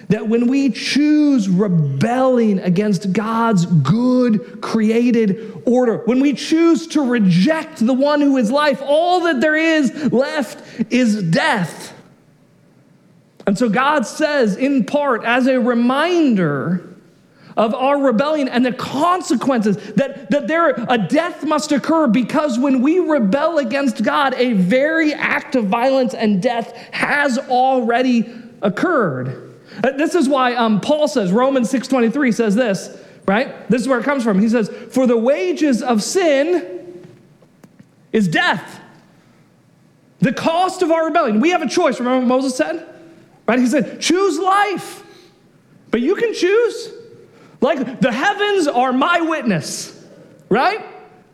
That 0.08 0.28
when 0.28 0.48
we 0.48 0.72
choose 0.72 1.48
rebelling 1.48 2.60
against 2.60 3.14
God's 3.14 3.68
good 3.68 4.60
created 4.62 5.62
order, 5.68 5.98
when 6.06 6.20
we 6.20 6.34
choose 6.34 6.88
to 6.88 7.02
reject 7.02 7.86
the 7.86 7.94
one 7.94 8.20
who 8.22 8.38
is 8.38 8.50
life, 8.50 8.82
all 8.84 9.22
that 9.22 9.40
there 9.40 9.56
is 9.56 10.12
left 10.12 10.92
is 10.92 11.22
death. 11.22 11.94
And 13.50 13.58
so 13.58 13.68
God 13.68 14.06
says, 14.06 14.58
in 14.58 14.86
part, 14.86 15.24
as 15.24 15.48
a 15.48 15.60
reminder 15.60 16.88
of 17.58 17.74
our 17.74 18.00
rebellion 18.00 18.48
and 18.48 18.64
the 18.64 18.72
consequences 18.72 19.76
that, 19.94 20.30
that 20.30 20.48
there 20.48 20.76
a 20.88 21.00
death 21.00 21.44
must 21.44 21.72
occur 21.72 22.06
because 22.06 22.60
when 22.60 22.84
we 22.84 23.00
rebel 23.00 23.58
against 23.58 24.04
God, 24.04 24.36
a 24.36 24.54
very 24.54 25.16
act 25.16 25.56
of 25.56 25.66
violence 25.66 26.14
and 26.14 26.44
death 26.44 26.74
has 26.92 27.40
already 27.40 28.32
occurred. 28.62 29.60
Uh, 29.84 29.94
this 29.94 30.14
is 30.14 30.30
why 30.30 30.54
um, 30.54 30.80
Paul 30.80 31.08
says, 31.08 31.32
Romans 31.32 31.74
6:23 31.74 32.32
says 32.32 32.54
this, 32.54 33.04
right? 33.26 33.68
This 33.68 33.82
is 33.82 33.88
where 33.88 34.00
it 34.00 34.04
comes 34.04 34.24
from. 34.24 34.38
He 34.38 34.50
says, 34.50 34.70
For 34.92 35.08
the 35.08 35.18
wages 35.18 35.82
of 35.82 36.04
sin 36.04 37.04
is 38.12 38.28
death. 38.28 38.80
The 40.20 40.34
cost 40.34 40.84
of 40.84 40.92
our 40.92 41.06
rebellion. 41.06 41.40
We 41.40 41.50
have 41.50 41.64
a 41.64 41.68
choice. 41.68 41.98
Remember 41.98 42.20
what 42.20 42.28
Moses 42.28 42.56
said? 42.56 42.98
Right? 43.50 43.58
He 43.58 43.66
said, 43.66 44.00
choose 44.00 44.38
life. 44.38 45.04
But 45.90 46.02
you 46.02 46.16
can 46.16 46.36
choose. 46.36 46.94
Like 47.62 48.00
the 48.00 48.12
heavens 48.12 48.68
are 48.68 48.94
my 48.94 49.22
witness, 49.22 50.06
right? 50.50 50.86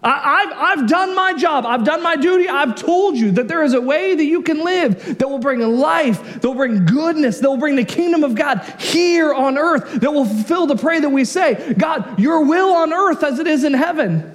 I, 0.02 0.46
have 0.46 0.80
I've 0.80 0.88
done 0.88 1.14
my 1.14 1.34
job. 1.34 1.66
I've 1.66 1.84
done 1.84 2.02
my 2.02 2.16
duty. 2.16 2.48
I've 2.48 2.76
told 2.76 3.18
you 3.18 3.32
that 3.32 3.50
there 3.50 3.66
is 3.66 3.74
a 3.74 3.82
way 3.82 4.16
that 4.16 4.24
you 4.24 4.44
can 4.44 4.64
live 4.64 5.18
that 5.18 5.30
will 5.30 5.40
bring 5.40 5.60
life, 5.60 6.40
that 6.40 6.48
will 6.48 6.56
bring 6.56 6.86
goodness, 6.86 7.40
that 7.40 7.50
will 7.50 7.58
bring 7.58 7.76
the 7.76 7.84
kingdom 7.84 8.24
of 8.24 8.34
God 8.34 8.60
here 8.80 9.34
on 9.34 9.58
earth, 9.58 10.00
that 10.00 10.14
will 10.14 10.24
fulfill 10.24 10.68
the 10.68 10.78
prayer 10.78 11.02
that 11.02 11.10
we 11.10 11.26
say 11.26 11.74
God, 11.78 12.18
your 12.18 12.46
will 12.46 12.76
on 12.76 12.94
earth 12.94 13.24
as 13.24 13.40
it 13.40 13.48
is 13.48 13.66
in 13.66 13.74
heaven. 13.74 14.35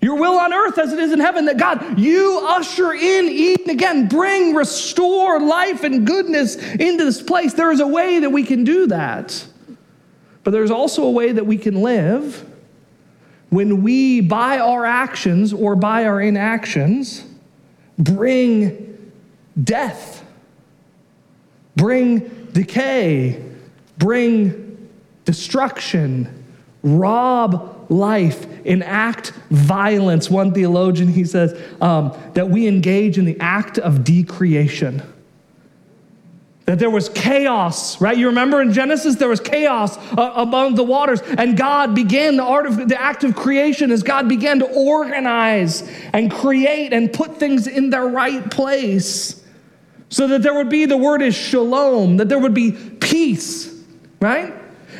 Your 0.00 0.16
will 0.16 0.38
on 0.38 0.52
earth 0.52 0.78
as 0.78 0.92
it 0.92 0.98
is 1.00 1.12
in 1.12 1.18
heaven, 1.18 1.46
that 1.46 1.58
God, 1.58 1.98
you 1.98 2.40
usher 2.46 2.92
in 2.92 3.26
Eden 3.26 3.70
again, 3.70 4.06
bring, 4.08 4.54
restore 4.54 5.40
life 5.40 5.82
and 5.82 6.06
goodness 6.06 6.56
into 6.56 7.04
this 7.04 7.20
place. 7.20 7.54
There 7.54 7.72
is 7.72 7.80
a 7.80 7.86
way 7.86 8.20
that 8.20 8.30
we 8.30 8.44
can 8.44 8.62
do 8.62 8.86
that. 8.86 9.44
But 10.44 10.52
there's 10.52 10.70
also 10.70 11.04
a 11.04 11.10
way 11.10 11.32
that 11.32 11.46
we 11.46 11.58
can 11.58 11.82
live 11.82 12.48
when 13.50 13.82
we, 13.82 14.20
by 14.20 14.58
our 14.58 14.84
actions 14.84 15.52
or 15.52 15.74
by 15.74 16.04
our 16.04 16.20
inactions, 16.20 17.24
bring 17.98 19.12
death, 19.62 20.24
bring 21.74 22.20
decay, 22.52 23.42
bring 23.98 24.88
destruction, 25.24 26.44
rob 26.82 27.77
life, 27.88 28.46
enact 28.64 29.32
violence. 29.50 30.30
One 30.30 30.52
theologian, 30.52 31.08
he 31.08 31.24
says, 31.24 31.60
um, 31.80 32.16
that 32.34 32.48
we 32.48 32.66
engage 32.66 33.18
in 33.18 33.24
the 33.24 33.38
act 33.40 33.78
of 33.78 34.04
decreation. 34.04 35.02
That 36.66 36.78
there 36.78 36.90
was 36.90 37.08
chaos, 37.08 37.98
right? 37.98 38.16
You 38.16 38.26
remember 38.26 38.60
in 38.60 38.74
Genesis, 38.74 39.16
there 39.16 39.28
was 39.28 39.40
chaos 39.40 39.96
uh, 40.18 40.32
among 40.36 40.74
the 40.74 40.84
waters, 40.84 41.22
and 41.22 41.56
God 41.56 41.94
began 41.94 42.36
the 42.36 42.44
art 42.44 42.66
of 42.66 42.88
the 42.88 43.00
act 43.00 43.24
of 43.24 43.34
creation 43.34 43.90
as 43.90 44.02
God 44.02 44.28
began 44.28 44.58
to 44.58 44.66
organize 44.66 45.90
and 46.12 46.30
create 46.30 46.92
and 46.92 47.10
put 47.10 47.38
things 47.38 47.66
in 47.66 47.88
their 47.88 48.06
right 48.06 48.50
place 48.50 49.42
so 50.10 50.26
that 50.28 50.42
there 50.42 50.54
would 50.54 50.68
be 50.68 50.84
the 50.84 50.96
word 50.96 51.22
is 51.22 51.34
shalom, 51.34 52.18
that 52.18 52.28
there 52.28 52.38
would 52.38 52.54
be 52.54 52.72
peace, 52.72 53.74
right? 54.20 54.52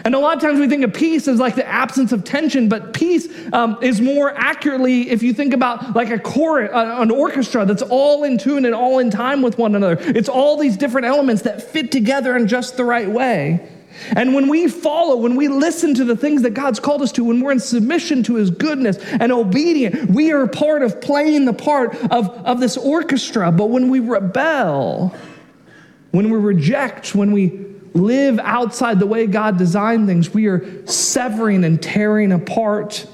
And 0.04 0.14
a 0.14 0.18
lot 0.18 0.36
of 0.36 0.42
times 0.42 0.60
we 0.60 0.68
think 0.68 0.84
of 0.84 0.92
peace 0.92 1.28
as 1.28 1.38
like 1.38 1.54
the 1.54 1.66
absence 1.66 2.12
of 2.12 2.24
tension, 2.24 2.68
but 2.68 2.92
peace 2.92 3.28
um, 3.52 3.78
is 3.82 4.00
more 4.00 4.30
accurately 4.30 5.10
if 5.10 5.22
you 5.22 5.32
think 5.32 5.52
about 5.52 5.94
like 5.94 6.10
a 6.10 6.18
chorus, 6.18 6.70
uh, 6.72 6.96
an 6.98 7.10
orchestra 7.10 7.64
that's 7.64 7.82
all 7.82 8.24
in 8.24 8.38
tune 8.38 8.64
and 8.64 8.74
all 8.74 8.98
in 8.98 9.10
time 9.10 9.42
with 9.42 9.58
one 9.58 9.74
another. 9.74 9.96
It's 10.00 10.28
all 10.28 10.56
these 10.56 10.76
different 10.76 11.06
elements 11.06 11.42
that 11.42 11.62
fit 11.62 11.90
together 11.90 12.36
in 12.36 12.48
just 12.48 12.76
the 12.76 12.84
right 12.84 13.08
way. 13.08 13.68
And 14.12 14.34
when 14.34 14.48
we 14.48 14.68
follow, 14.68 15.16
when 15.16 15.34
we 15.34 15.48
listen 15.48 15.94
to 15.94 16.04
the 16.04 16.16
things 16.16 16.42
that 16.42 16.50
God's 16.50 16.78
called 16.78 17.02
us 17.02 17.12
to, 17.12 17.24
when 17.24 17.40
we're 17.40 17.52
in 17.52 17.60
submission 17.60 18.22
to 18.24 18.34
His 18.36 18.50
goodness 18.50 18.98
and 18.98 19.32
obedient, 19.32 20.10
we 20.10 20.30
are 20.32 20.46
part 20.46 20.82
of 20.82 21.00
playing 21.00 21.44
the 21.46 21.52
part 21.52 21.94
of, 22.10 22.28
of 22.28 22.60
this 22.60 22.76
orchestra. 22.76 23.50
But 23.50 23.70
when 23.70 23.88
we 23.88 24.00
rebel, 24.00 25.14
when 26.12 26.30
we 26.30 26.38
reject, 26.38 27.14
when 27.14 27.32
we 27.32 27.67
live 27.98 28.38
outside 28.38 28.98
the 28.98 29.06
way 29.06 29.26
God 29.26 29.58
designed 29.58 30.06
things, 30.06 30.32
we 30.32 30.46
are 30.46 30.86
severing 30.86 31.64
and 31.64 31.82
tearing 31.82 32.32
apart 32.32 33.06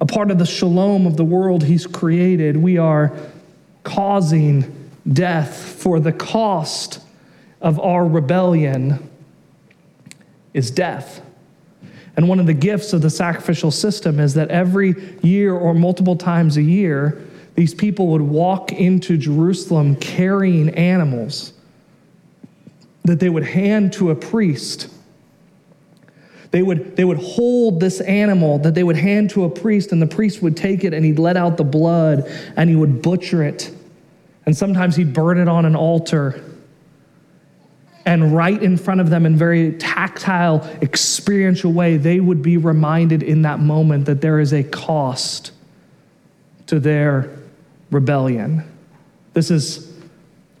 a 0.00 0.06
part 0.06 0.30
of 0.30 0.38
the 0.38 0.46
shalom 0.46 1.06
of 1.06 1.16
the 1.16 1.24
world 1.24 1.64
He's 1.64 1.86
created. 1.86 2.56
We 2.56 2.78
are 2.78 3.16
causing 3.82 4.90
death 5.12 5.56
for 5.56 5.98
the 5.98 6.12
cost 6.12 7.00
of 7.60 7.80
our 7.80 8.06
rebellion 8.06 9.10
is 10.54 10.70
death. 10.70 11.22
And 12.16 12.28
one 12.28 12.40
of 12.40 12.46
the 12.46 12.54
gifts 12.54 12.92
of 12.92 13.02
the 13.02 13.10
sacrificial 13.10 13.70
system 13.70 14.20
is 14.20 14.34
that 14.34 14.48
every 14.50 15.18
year 15.22 15.54
or 15.54 15.74
multiple 15.74 16.16
times 16.16 16.56
a 16.56 16.62
year, 16.62 17.24
these 17.54 17.74
people 17.74 18.08
would 18.08 18.22
walk 18.22 18.72
into 18.72 19.16
Jerusalem 19.16 19.96
carrying 19.96 20.70
animals 20.70 21.52
that 23.04 23.20
they 23.20 23.28
would 23.28 23.44
hand 23.44 23.92
to 23.94 24.10
a 24.10 24.14
priest. 24.14 24.88
They 26.50 26.62
would, 26.62 26.96
they 26.96 27.04
would 27.04 27.18
hold 27.18 27.80
this 27.80 28.00
animal 28.00 28.58
that 28.60 28.74
they 28.74 28.82
would 28.82 28.96
hand 28.96 29.30
to 29.30 29.44
a 29.44 29.50
priest, 29.50 29.92
and 29.92 30.00
the 30.00 30.06
priest 30.06 30.42
would 30.42 30.56
take 30.56 30.84
it 30.84 30.94
and 30.94 31.04
he'd 31.04 31.18
let 31.18 31.36
out 31.36 31.56
the 31.56 31.64
blood 31.64 32.30
and 32.56 32.70
he 32.70 32.76
would 32.76 33.02
butcher 33.02 33.42
it. 33.42 33.70
And 34.46 34.56
sometimes 34.56 34.96
he'd 34.96 35.12
burn 35.12 35.38
it 35.38 35.48
on 35.48 35.66
an 35.66 35.76
altar. 35.76 36.42
And 38.06 38.34
right 38.34 38.62
in 38.62 38.78
front 38.78 39.02
of 39.02 39.10
them, 39.10 39.26
in 39.26 39.36
very 39.36 39.72
tactile, 39.72 40.64
experiential 40.80 41.70
way, 41.70 41.98
they 41.98 42.20
would 42.20 42.40
be 42.40 42.56
reminded 42.56 43.22
in 43.22 43.42
that 43.42 43.60
moment 43.60 44.06
that 44.06 44.22
there 44.22 44.40
is 44.40 44.54
a 44.54 44.64
cost 44.64 45.52
to 46.68 46.80
their 46.80 47.36
rebellion. 47.90 48.64
This 49.34 49.50
is 49.50 49.87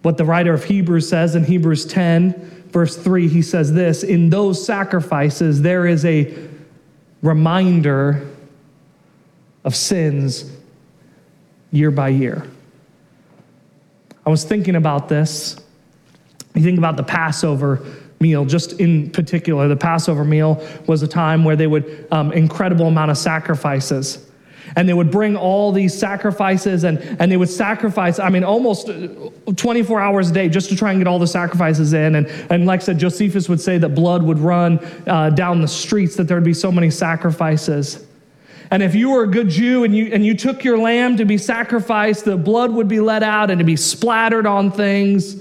what 0.02 0.16
the 0.16 0.24
writer 0.24 0.54
of 0.54 0.64
Hebrews 0.64 1.08
says 1.08 1.34
in 1.34 1.44
Hebrews 1.44 1.86
10, 1.86 2.68
verse 2.70 2.96
3. 2.96 3.28
He 3.28 3.42
says 3.42 3.72
this 3.72 4.02
In 4.02 4.30
those 4.30 4.64
sacrifices, 4.64 5.62
there 5.62 5.86
is 5.86 6.04
a 6.04 6.34
reminder 7.22 8.28
of 9.64 9.74
sins 9.74 10.50
year 11.70 11.90
by 11.90 12.08
year. 12.08 12.48
I 14.24 14.30
was 14.30 14.44
thinking 14.44 14.76
about 14.76 15.08
this. 15.08 15.56
You 16.54 16.62
think 16.62 16.78
about 16.78 16.96
the 16.96 17.02
Passover 17.02 17.84
meal, 18.20 18.44
just 18.44 18.80
in 18.80 19.10
particular, 19.10 19.68
the 19.68 19.76
Passover 19.76 20.24
meal 20.24 20.66
was 20.86 21.02
a 21.02 21.08
time 21.08 21.44
where 21.44 21.56
they 21.56 21.66
would, 21.66 22.06
um, 22.10 22.32
incredible 22.32 22.86
amount 22.86 23.10
of 23.10 23.18
sacrifices. 23.18 24.27
And 24.76 24.88
they 24.88 24.94
would 24.94 25.10
bring 25.10 25.36
all 25.36 25.72
these 25.72 25.98
sacrifices 25.98 26.84
and, 26.84 26.98
and 27.20 27.30
they 27.30 27.36
would 27.36 27.48
sacrifice, 27.48 28.18
I 28.18 28.28
mean, 28.28 28.44
almost 28.44 28.90
24 29.56 30.00
hours 30.00 30.30
a 30.30 30.32
day 30.32 30.48
just 30.48 30.68
to 30.70 30.76
try 30.76 30.90
and 30.90 31.00
get 31.00 31.06
all 31.06 31.18
the 31.18 31.26
sacrifices 31.26 31.92
in. 31.92 32.14
And, 32.16 32.26
and 32.50 32.66
like 32.66 32.80
I 32.80 32.84
said, 32.84 32.98
Josephus 32.98 33.48
would 33.48 33.60
say 33.60 33.78
that 33.78 33.90
blood 33.90 34.22
would 34.22 34.38
run 34.38 34.78
uh, 35.06 35.30
down 35.30 35.60
the 35.60 35.68
streets, 35.68 36.16
that 36.16 36.24
there 36.24 36.36
would 36.36 36.44
be 36.44 36.54
so 36.54 36.70
many 36.70 36.90
sacrifices. 36.90 38.06
And 38.70 38.82
if 38.82 38.94
you 38.94 39.10
were 39.10 39.24
a 39.24 39.28
good 39.28 39.48
Jew 39.48 39.84
and 39.84 39.96
you, 39.96 40.10
and 40.12 40.24
you 40.24 40.34
took 40.34 40.62
your 40.62 40.78
lamb 40.78 41.16
to 41.16 41.24
be 41.24 41.38
sacrificed, 41.38 42.24
the 42.24 42.36
blood 42.36 42.70
would 42.72 42.88
be 42.88 43.00
let 43.00 43.22
out 43.22 43.50
and 43.50 43.58
to 43.58 43.64
be 43.64 43.76
splattered 43.76 44.46
on 44.46 44.70
things. 44.70 45.36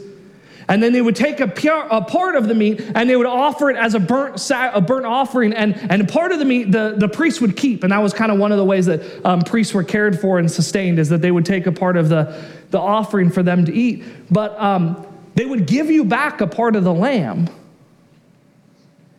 And 0.69 0.83
then 0.83 0.91
they 0.91 1.01
would 1.01 1.15
take 1.15 1.39
a, 1.39 1.47
pure, 1.47 1.87
a 1.89 2.01
part 2.01 2.35
of 2.35 2.47
the 2.47 2.53
meat 2.53 2.81
and 2.93 3.09
they 3.09 3.15
would 3.15 3.25
offer 3.25 3.69
it 3.69 3.77
as 3.77 3.93
a 3.93 3.99
burnt, 3.99 4.49
a 4.51 4.81
burnt 4.81 5.05
offering. 5.05 5.53
And, 5.53 5.75
and 5.89 6.07
part 6.09 6.33
of 6.33 6.39
the 6.39 6.45
meat 6.45 6.71
the, 6.71 6.95
the 6.97 7.07
priest 7.07 7.39
would 7.39 7.55
keep. 7.55 7.83
And 7.83 7.93
that 7.93 7.99
was 7.99 8.13
kind 8.13 8.31
of 8.31 8.37
one 8.37 8.51
of 8.51 8.57
the 8.57 8.65
ways 8.65 8.85
that 8.87 9.25
um, 9.25 9.41
priests 9.41 9.73
were 9.73 9.83
cared 9.83 10.19
for 10.19 10.39
and 10.39 10.51
sustained, 10.51 10.99
is 10.99 11.07
that 11.09 11.21
they 11.21 11.31
would 11.31 11.45
take 11.45 11.67
a 11.67 11.71
part 11.71 11.95
of 11.95 12.09
the, 12.09 12.45
the 12.71 12.79
offering 12.79 13.29
for 13.29 13.43
them 13.43 13.63
to 13.65 13.73
eat. 13.73 14.03
But 14.29 14.59
um, 14.59 15.07
they 15.35 15.45
would 15.45 15.67
give 15.67 15.89
you 15.89 16.03
back 16.03 16.41
a 16.41 16.47
part 16.47 16.75
of 16.75 16.83
the 16.83 16.93
lamb. 16.93 17.49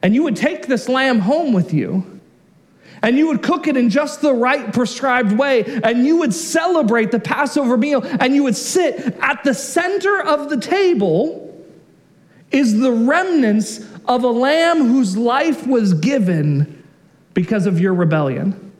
And 0.03 0.15
you 0.15 0.23
would 0.25 0.37
take 0.37 0.67
this 0.67 0.89
lamb 0.89 1.21
home 1.21 1.53
with 1.55 1.73
you 1.73 2.18
and 3.03 3.17
you 3.17 3.29
would 3.29 3.43
cook 3.43 3.67
it 3.67 3.77
in 3.77 3.91
just 3.91 4.21
the 4.21 4.33
right 4.33 4.73
prescribed 4.73 5.33
way, 5.33 5.65
and 5.83 6.07
you 6.07 6.19
would 6.19 6.35
celebrate 6.35 7.11
the 7.11 7.21
Passover 7.21 7.77
meal, 7.77 8.03
and 8.21 8.35
you 8.35 8.43
would 8.45 8.57
sit 8.57 9.17
at 9.21 9.43
the 9.45 9.55
center 9.55 10.21
of 10.21 10.51
the 10.51 10.59
table 10.59 11.45
is 12.51 12.79
the 12.79 12.93
remnants 12.93 13.85
of 14.07 14.25
a 14.25 14.29
lamb 14.29 14.87
whose 14.87 15.17
life 15.17 15.67
was 15.67 15.95
given 15.95 16.83
because 17.35 17.67
of 17.67 17.79
your 17.79 17.95
rebellion. 17.95 18.73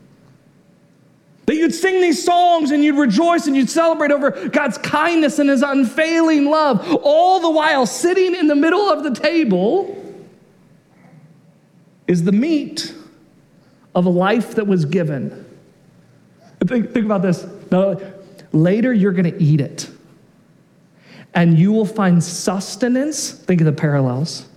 That 1.45 1.55
you'd 1.55 1.73
sing 1.73 2.01
these 2.01 2.23
songs 2.23 2.71
and 2.71 2.83
you'd 2.83 2.97
rejoice 2.97 3.47
and 3.47 3.55
you'd 3.55 3.69
celebrate 3.69 4.11
over 4.11 4.49
God's 4.49 4.77
kindness 4.77 5.39
and 5.39 5.49
his 5.49 5.63
unfailing 5.63 6.45
love, 6.45 6.87
all 7.03 7.39
the 7.39 7.49
while 7.49 7.85
sitting 7.85 8.35
in 8.35 8.47
the 8.47 8.55
middle 8.55 8.89
of 8.89 9.03
the 9.03 9.13
table 9.13 9.95
is 12.07 12.23
the 12.23 12.31
meat 12.31 12.93
of 13.95 14.05
a 14.05 14.09
life 14.09 14.55
that 14.55 14.67
was 14.67 14.85
given. 14.85 15.45
Think, 16.65 16.91
think 16.91 17.05
about 17.05 17.21
this. 17.21 17.45
Now, 17.71 17.99
later, 18.51 18.93
you're 18.93 19.11
going 19.11 19.31
to 19.31 19.41
eat 19.41 19.61
it. 19.61 19.89
And 21.33 21.57
you 21.57 21.71
will 21.71 21.85
find 21.85 22.23
sustenance, 22.23 23.31
think 23.31 23.61
of 23.61 23.65
the 23.65 23.71
parallels, 23.71 24.47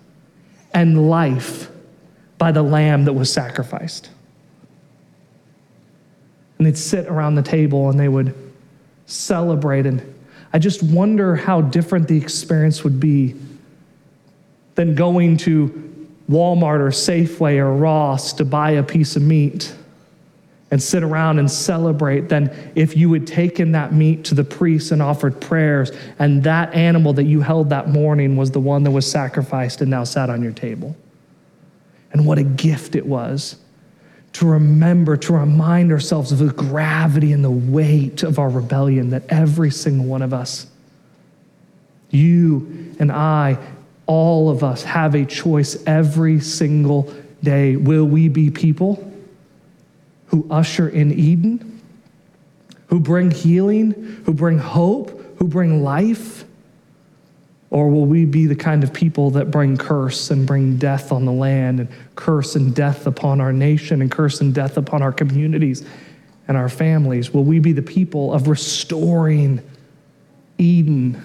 and 0.72 1.10
life 1.10 1.70
by 2.38 2.50
the 2.50 2.62
lamb 2.62 3.04
that 3.04 3.12
was 3.12 3.32
sacrificed. 3.32 4.10
And 6.58 6.66
they'd 6.66 6.78
sit 6.78 7.06
around 7.06 7.34
the 7.34 7.42
table 7.42 7.90
and 7.90 7.98
they 7.98 8.08
would 8.08 8.34
celebrate. 9.06 9.86
And 9.86 10.14
I 10.52 10.58
just 10.58 10.82
wonder 10.82 11.36
how 11.36 11.60
different 11.60 12.08
the 12.08 12.16
experience 12.16 12.84
would 12.84 12.98
be 12.98 13.34
than 14.74 14.94
going 14.94 15.36
to 15.38 15.91
Walmart 16.32 16.80
or 16.80 16.90
Safeway 16.90 17.58
or 17.58 17.72
Ross 17.74 18.32
to 18.34 18.44
buy 18.44 18.72
a 18.72 18.82
piece 18.82 19.16
of 19.16 19.22
meat 19.22 19.74
and 20.70 20.82
sit 20.82 21.02
around 21.02 21.38
and 21.38 21.50
celebrate 21.50 22.30
than 22.30 22.50
if 22.74 22.96
you 22.96 23.12
had 23.12 23.26
taken 23.26 23.72
that 23.72 23.92
meat 23.92 24.24
to 24.24 24.34
the 24.34 24.42
priest 24.42 24.90
and 24.90 25.02
offered 25.02 25.38
prayers, 25.38 25.92
and 26.18 26.42
that 26.44 26.72
animal 26.72 27.12
that 27.12 27.24
you 27.24 27.42
held 27.42 27.68
that 27.68 27.90
morning 27.90 28.36
was 28.36 28.50
the 28.50 28.60
one 28.60 28.82
that 28.82 28.90
was 28.90 29.08
sacrificed 29.08 29.82
and 29.82 29.90
now 29.90 30.02
sat 30.02 30.30
on 30.30 30.42
your 30.42 30.52
table. 30.52 30.96
And 32.12 32.24
what 32.26 32.38
a 32.38 32.42
gift 32.42 32.96
it 32.96 33.04
was 33.04 33.56
to 34.32 34.46
remember, 34.46 35.16
to 35.18 35.34
remind 35.34 35.92
ourselves 35.92 36.32
of 36.32 36.38
the 36.38 36.52
gravity 36.52 37.34
and 37.34 37.44
the 37.44 37.50
weight 37.50 38.22
of 38.22 38.38
our 38.38 38.48
rebellion 38.48 39.10
that 39.10 39.24
every 39.28 39.70
single 39.70 40.06
one 40.06 40.22
of 40.22 40.32
us, 40.32 40.66
you 42.10 42.94
and 42.98 43.12
I 43.12 43.58
all 44.06 44.50
of 44.50 44.64
us 44.64 44.82
have 44.82 45.14
a 45.14 45.24
choice 45.24 45.82
every 45.86 46.40
single 46.40 47.12
day. 47.42 47.76
Will 47.76 48.04
we 48.04 48.28
be 48.28 48.50
people 48.50 49.12
who 50.26 50.46
usher 50.50 50.88
in 50.88 51.12
Eden, 51.12 51.80
who 52.86 53.00
bring 53.00 53.30
healing, 53.30 53.92
who 54.24 54.32
bring 54.32 54.58
hope, 54.58 55.38
who 55.38 55.46
bring 55.46 55.82
life? 55.82 56.44
Or 57.70 57.88
will 57.88 58.04
we 58.04 58.26
be 58.26 58.46
the 58.46 58.54
kind 58.54 58.84
of 58.84 58.92
people 58.92 59.30
that 59.30 59.50
bring 59.50 59.76
curse 59.76 60.30
and 60.30 60.46
bring 60.46 60.76
death 60.76 61.10
on 61.10 61.24
the 61.24 61.32
land 61.32 61.80
and 61.80 61.88
curse 62.16 62.54
and 62.54 62.74
death 62.74 63.06
upon 63.06 63.40
our 63.40 63.52
nation 63.52 64.02
and 64.02 64.10
curse 64.10 64.42
and 64.42 64.54
death 64.54 64.76
upon 64.76 65.00
our 65.00 65.12
communities 65.12 65.84
and 66.48 66.56
our 66.56 66.68
families? 66.68 67.32
Will 67.32 67.44
we 67.44 67.60
be 67.60 67.72
the 67.72 67.82
people 67.82 68.32
of 68.32 68.48
restoring 68.48 69.62
Eden? 70.58 71.22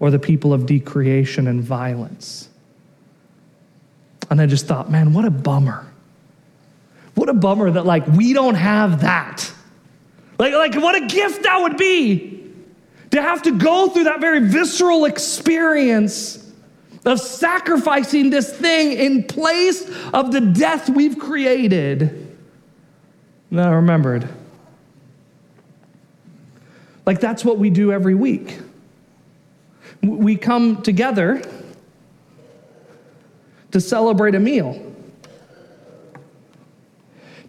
Or 0.00 0.10
the 0.10 0.18
people 0.18 0.52
of 0.52 0.66
decreation 0.66 1.46
and 1.46 1.62
violence. 1.62 2.48
And 4.30 4.40
I 4.40 4.46
just 4.46 4.66
thought, 4.66 4.90
man, 4.90 5.12
what 5.12 5.26
a 5.26 5.30
bummer. 5.30 5.86
What 7.14 7.28
a 7.28 7.34
bummer 7.34 7.70
that, 7.70 7.84
like, 7.84 8.06
we 8.06 8.32
don't 8.32 8.54
have 8.54 9.02
that. 9.02 9.52
Like, 10.38 10.54
like, 10.54 10.74
what 10.74 11.00
a 11.00 11.06
gift 11.06 11.42
that 11.42 11.60
would 11.60 11.76
be 11.76 12.50
to 13.10 13.20
have 13.20 13.42
to 13.42 13.58
go 13.58 13.90
through 13.90 14.04
that 14.04 14.20
very 14.20 14.40
visceral 14.40 15.04
experience 15.04 16.50
of 17.04 17.20
sacrificing 17.20 18.30
this 18.30 18.56
thing 18.56 18.92
in 18.92 19.24
place 19.24 19.90
of 20.14 20.32
the 20.32 20.40
death 20.40 20.88
we've 20.88 21.18
created. 21.18 22.36
And 23.50 23.60
I 23.60 23.70
remembered. 23.70 24.28
Like, 27.04 27.20
that's 27.20 27.44
what 27.44 27.58
we 27.58 27.68
do 27.68 27.92
every 27.92 28.14
week 28.14 28.60
we 30.02 30.36
come 30.36 30.82
together 30.82 31.42
to 33.70 33.80
celebrate 33.80 34.34
a 34.34 34.40
meal, 34.40 34.94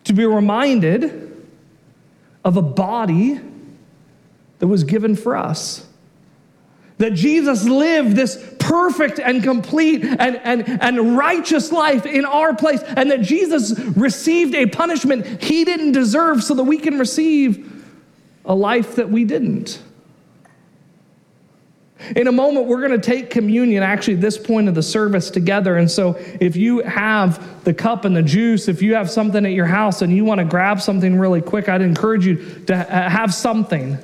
to 0.04 0.14
be 0.14 0.26
reminded 0.26 1.46
of 2.44 2.58
a 2.58 2.62
body 2.62 3.40
that 4.60 4.68
was 4.68 4.84
given 4.84 5.16
for 5.16 5.36
us. 5.36 5.88
That 6.98 7.14
Jesus 7.14 7.64
lived 7.64 8.16
this 8.16 8.56
perfect 8.60 9.20
and 9.20 9.42
complete 9.42 10.04
and, 10.04 10.36
and, 10.44 10.82
and 10.82 11.18
righteous 11.18 11.72
life 11.72 12.06
in 12.06 12.26
our 12.26 12.56
place, 12.56 12.82
and 12.84 13.10
that 13.10 13.22
Jesus 13.22 13.80
received 13.80 14.54
a 14.54 14.68
punishment 14.68 15.42
he 15.42 15.66
didn't 15.66 15.94
deserve 15.94 16.44
so 16.44 16.54
that 16.54 16.64
we 16.64 16.78
can 16.78 17.00
receive 17.00 17.84
a 18.46 18.54
life 18.54 18.96
that 18.96 19.10
we 19.10 19.26
didn't. 19.26 19.82
In 22.16 22.28
a 22.28 22.32
moment, 22.32 22.68
we're 22.68 22.86
going 22.86 23.00
to 23.00 23.06
take 23.06 23.30
communion 23.30 23.84
actually 23.84 24.16
this 24.16 24.38
point 24.38 24.68
of 24.68 24.76
the 24.76 24.84
service 24.84 25.30
together. 25.30 25.78
And 25.78 25.90
so, 25.90 26.16
if 26.40 26.56
you 26.56 26.80
have 26.80 27.64
the 27.64 27.74
cup 27.74 28.06
and 28.06 28.16
the 28.16 28.24
juice, 28.24 28.68
if 28.68 28.82
you 28.82 28.96
have 28.96 29.10
something 29.10 29.46
at 29.46 29.54
your 29.54 29.66
house 29.66 30.02
and 30.02 30.14
you 30.14 30.26
want 30.26 30.40
to 30.40 30.46
grab 30.46 30.82
something 30.82 31.18
really 31.18 31.42
quick, 31.42 31.70
I'd 31.70 31.82
encourage 31.82 32.26
you 32.26 32.64
to 32.68 32.76
uh, 32.76 33.10
have 33.10 33.34
something 33.34 33.98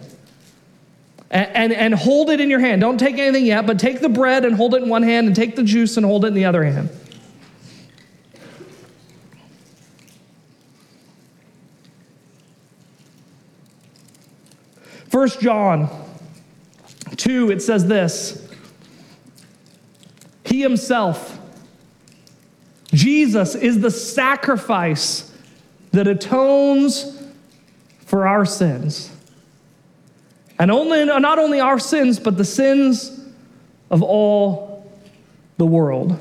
and, 1.30 1.56
and, 1.56 1.74
and 1.74 1.94
hold 1.94 2.30
it 2.30 2.40
in 2.40 2.50
your 2.50 2.60
hand. 2.60 2.82
Don't 2.82 2.98
take 2.98 3.18
anything 3.18 3.46
yet, 3.46 3.68
but 3.68 3.80
take 3.80 4.00
the 4.00 4.10
bread 4.10 4.46
and 4.46 4.56
hold 4.56 4.74
it 4.74 4.84
in 4.84 4.90
one 4.90 5.04
hand, 5.04 5.28
and 5.28 5.36
take 5.36 5.56
the 5.56 5.64
juice 5.64 5.98
and 5.98 6.06
hold 6.06 6.24
it 6.24 6.30
in 6.30 6.34
the 6.34 6.46
other 6.46 6.64
hand. 6.64 6.90
First 15.10 15.42
John 15.42 16.07
2, 17.18 17.52
it 17.52 17.62
says 17.62 17.88
this 17.88 18.48
He 20.46 20.62
himself, 20.62 21.40
Jesus, 22.94 23.56
is 23.56 23.80
the 23.82 23.92
sacrifice 23.92 25.32
that 25.92 26.08
atones 26.08 27.22
for 28.06 28.28
our 28.28 28.46
sins. 28.46 29.12
And 30.60 30.72
only, 30.72 31.06
not 31.06 31.38
only 31.38 31.60
our 31.60 31.78
sins, 31.78 32.20
but 32.20 32.38
the 32.38 32.46
sins 32.46 33.20
of 33.92 34.02
all 34.02 34.92
the 35.58 35.66
world. 35.66 36.18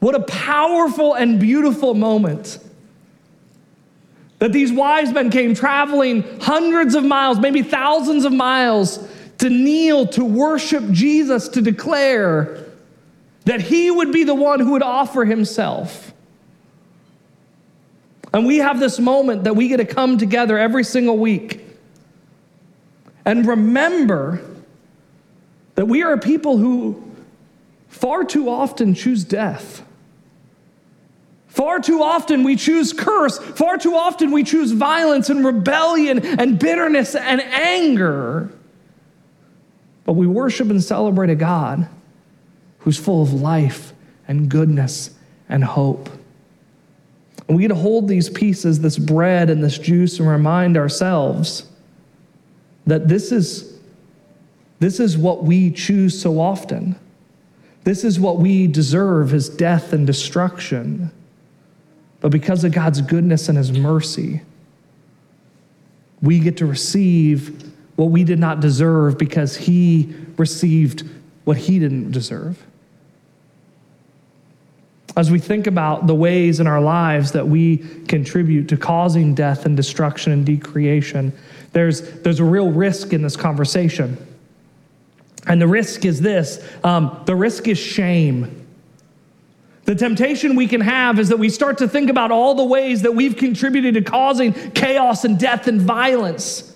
What 0.00 0.14
a 0.14 0.20
powerful 0.20 1.14
and 1.14 1.40
beautiful 1.40 1.94
moment 1.94 2.58
that 4.38 4.52
these 4.52 4.72
wise 4.72 5.12
men 5.12 5.30
came 5.30 5.54
traveling 5.54 6.22
hundreds 6.40 6.94
of 6.94 7.04
miles, 7.04 7.38
maybe 7.38 7.62
thousands 7.62 8.24
of 8.24 8.32
miles, 8.32 9.08
to 9.38 9.50
kneel, 9.50 10.06
to 10.08 10.24
worship 10.24 10.88
Jesus, 10.90 11.48
to 11.48 11.62
declare 11.62 12.64
that 13.44 13.60
he 13.60 13.90
would 13.90 14.12
be 14.12 14.24
the 14.24 14.34
one 14.34 14.60
who 14.60 14.72
would 14.72 14.82
offer 14.82 15.24
himself. 15.24 16.12
And 18.32 18.46
we 18.46 18.58
have 18.58 18.80
this 18.80 18.98
moment 18.98 19.44
that 19.44 19.54
we 19.54 19.68
get 19.68 19.76
to 19.76 19.84
come 19.84 20.18
together 20.18 20.58
every 20.58 20.84
single 20.84 21.18
week 21.18 21.64
and 23.24 23.46
remember 23.46 24.40
that 25.76 25.86
we 25.86 26.02
are 26.02 26.12
a 26.12 26.18
people 26.18 26.58
who 26.58 27.02
far 27.88 28.24
too 28.24 28.48
often 28.48 28.94
choose 28.94 29.24
death. 29.24 29.82
Far 31.48 31.78
too 31.78 32.02
often 32.02 32.42
we 32.42 32.56
choose 32.56 32.92
curse. 32.92 33.38
Far 33.38 33.78
too 33.78 33.94
often 33.94 34.32
we 34.32 34.42
choose 34.42 34.72
violence 34.72 35.30
and 35.30 35.44
rebellion 35.44 36.18
and 36.18 36.58
bitterness 36.58 37.14
and 37.14 37.40
anger. 37.40 38.50
But 40.04 40.14
we 40.14 40.26
worship 40.26 40.70
and 40.70 40.82
celebrate 40.82 41.30
a 41.30 41.34
God 41.34 41.88
who's 42.78 42.98
full 42.98 43.22
of 43.22 43.32
life 43.32 43.92
and 44.28 44.48
goodness 44.48 45.10
and 45.48 45.64
hope. 45.64 46.08
And 47.48 47.56
we 47.56 47.62
get 47.62 47.68
to 47.68 47.74
hold 47.74 48.08
these 48.08 48.28
pieces, 48.30 48.80
this 48.80 48.98
bread 48.98 49.50
and 49.50 49.62
this 49.62 49.78
juice, 49.78 50.18
and 50.18 50.28
remind 50.28 50.76
ourselves 50.76 51.66
that 52.86 53.08
this 53.08 53.32
is, 53.32 53.78
this 54.78 55.00
is 55.00 55.16
what 55.16 55.44
we 55.44 55.70
choose 55.70 56.20
so 56.20 56.40
often. 56.40 56.96
This 57.84 58.04
is 58.04 58.18
what 58.18 58.38
we 58.38 58.66
deserve 58.66 59.34
is 59.34 59.48
death 59.48 59.92
and 59.92 60.06
destruction. 60.06 61.10
But 62.20 62.32
because 62.32 62.64
of 62.64 62.72
God's 62.72 63.02
goodness 63.02 63.48
and 63.50 63.58
his 63.58 63.72
mercy, 63.72 64.40
we 66.22 66.38
get 66.38 66.56
to 66.58 66.66
receive 66.66 67.73
what 67.96 68.06
we 68.06 68.24
did 68.24 68.38
not 68.38 68.60
deserve 68.60 69.18
because 69.18 69.56
he 69.56 70.14
received 70.36 71.08
what 71.44 71.56
he 71.56 71.78
didn't 71.78 72.10
deserve. 72.10 72.62
As 75.16 75.30
we 75.30 75.38
think 75.38 75.68
about 75.68 76.08
the 76.08 76.14
ways 76.14 76.58
in 76.58 76.66
our 76.66 76.80
lives 76.80 77.32
that 77.32 77.46
we 77.46 77.78
contribute 78.08 78.68
to 78.68 78.76
causing 78.76 79.34
death 79.34 79.64
and 79.64 79.76
destruction 79.76 80.32
and 80.32 80.44
decreation, 80.44 81.32
there's, 81.72 82.00
there's 82.22 82.40
a 82.40 82.44
real 82.44 82.70
risk 82.70 83.12
in 83.12 83.22
this 83.22 83.36
conversation. 83.36 84.16
And 85.46 85.60
the 85.60 85.68
risk 85.68 86.04
is 86.04 86.20
this 86.20 86.66
um, 86.82 87.22
the 87.26 87.36
risk 87.36 87.68
is 87.68 87.78
shame. 87.78 88.66
The 89.84 89.94
temptation 89.94 90.56
we 90.56 90.66
can 90.66 90.80
have 90.80 91.18
is 91.18 91.28
that 91.28 91.38
we 91.38 91.50
start 91.50 91.78
to 91.78 91.88
think 91.88 92.08
about 92.08 92.30
all 92.30 92.54
the 92.54 92.64
ways 92.64 93.02
that 93.02 93.14
we've 93.14 93.36
contributed 93.36 93.94
to 93.94 94.02
causing 94.02 94.54
chaos 94.70 95.24
and 95.24 95.38
death 95.38 95.68
and 95.68 95.80
violence. 95.80 96.73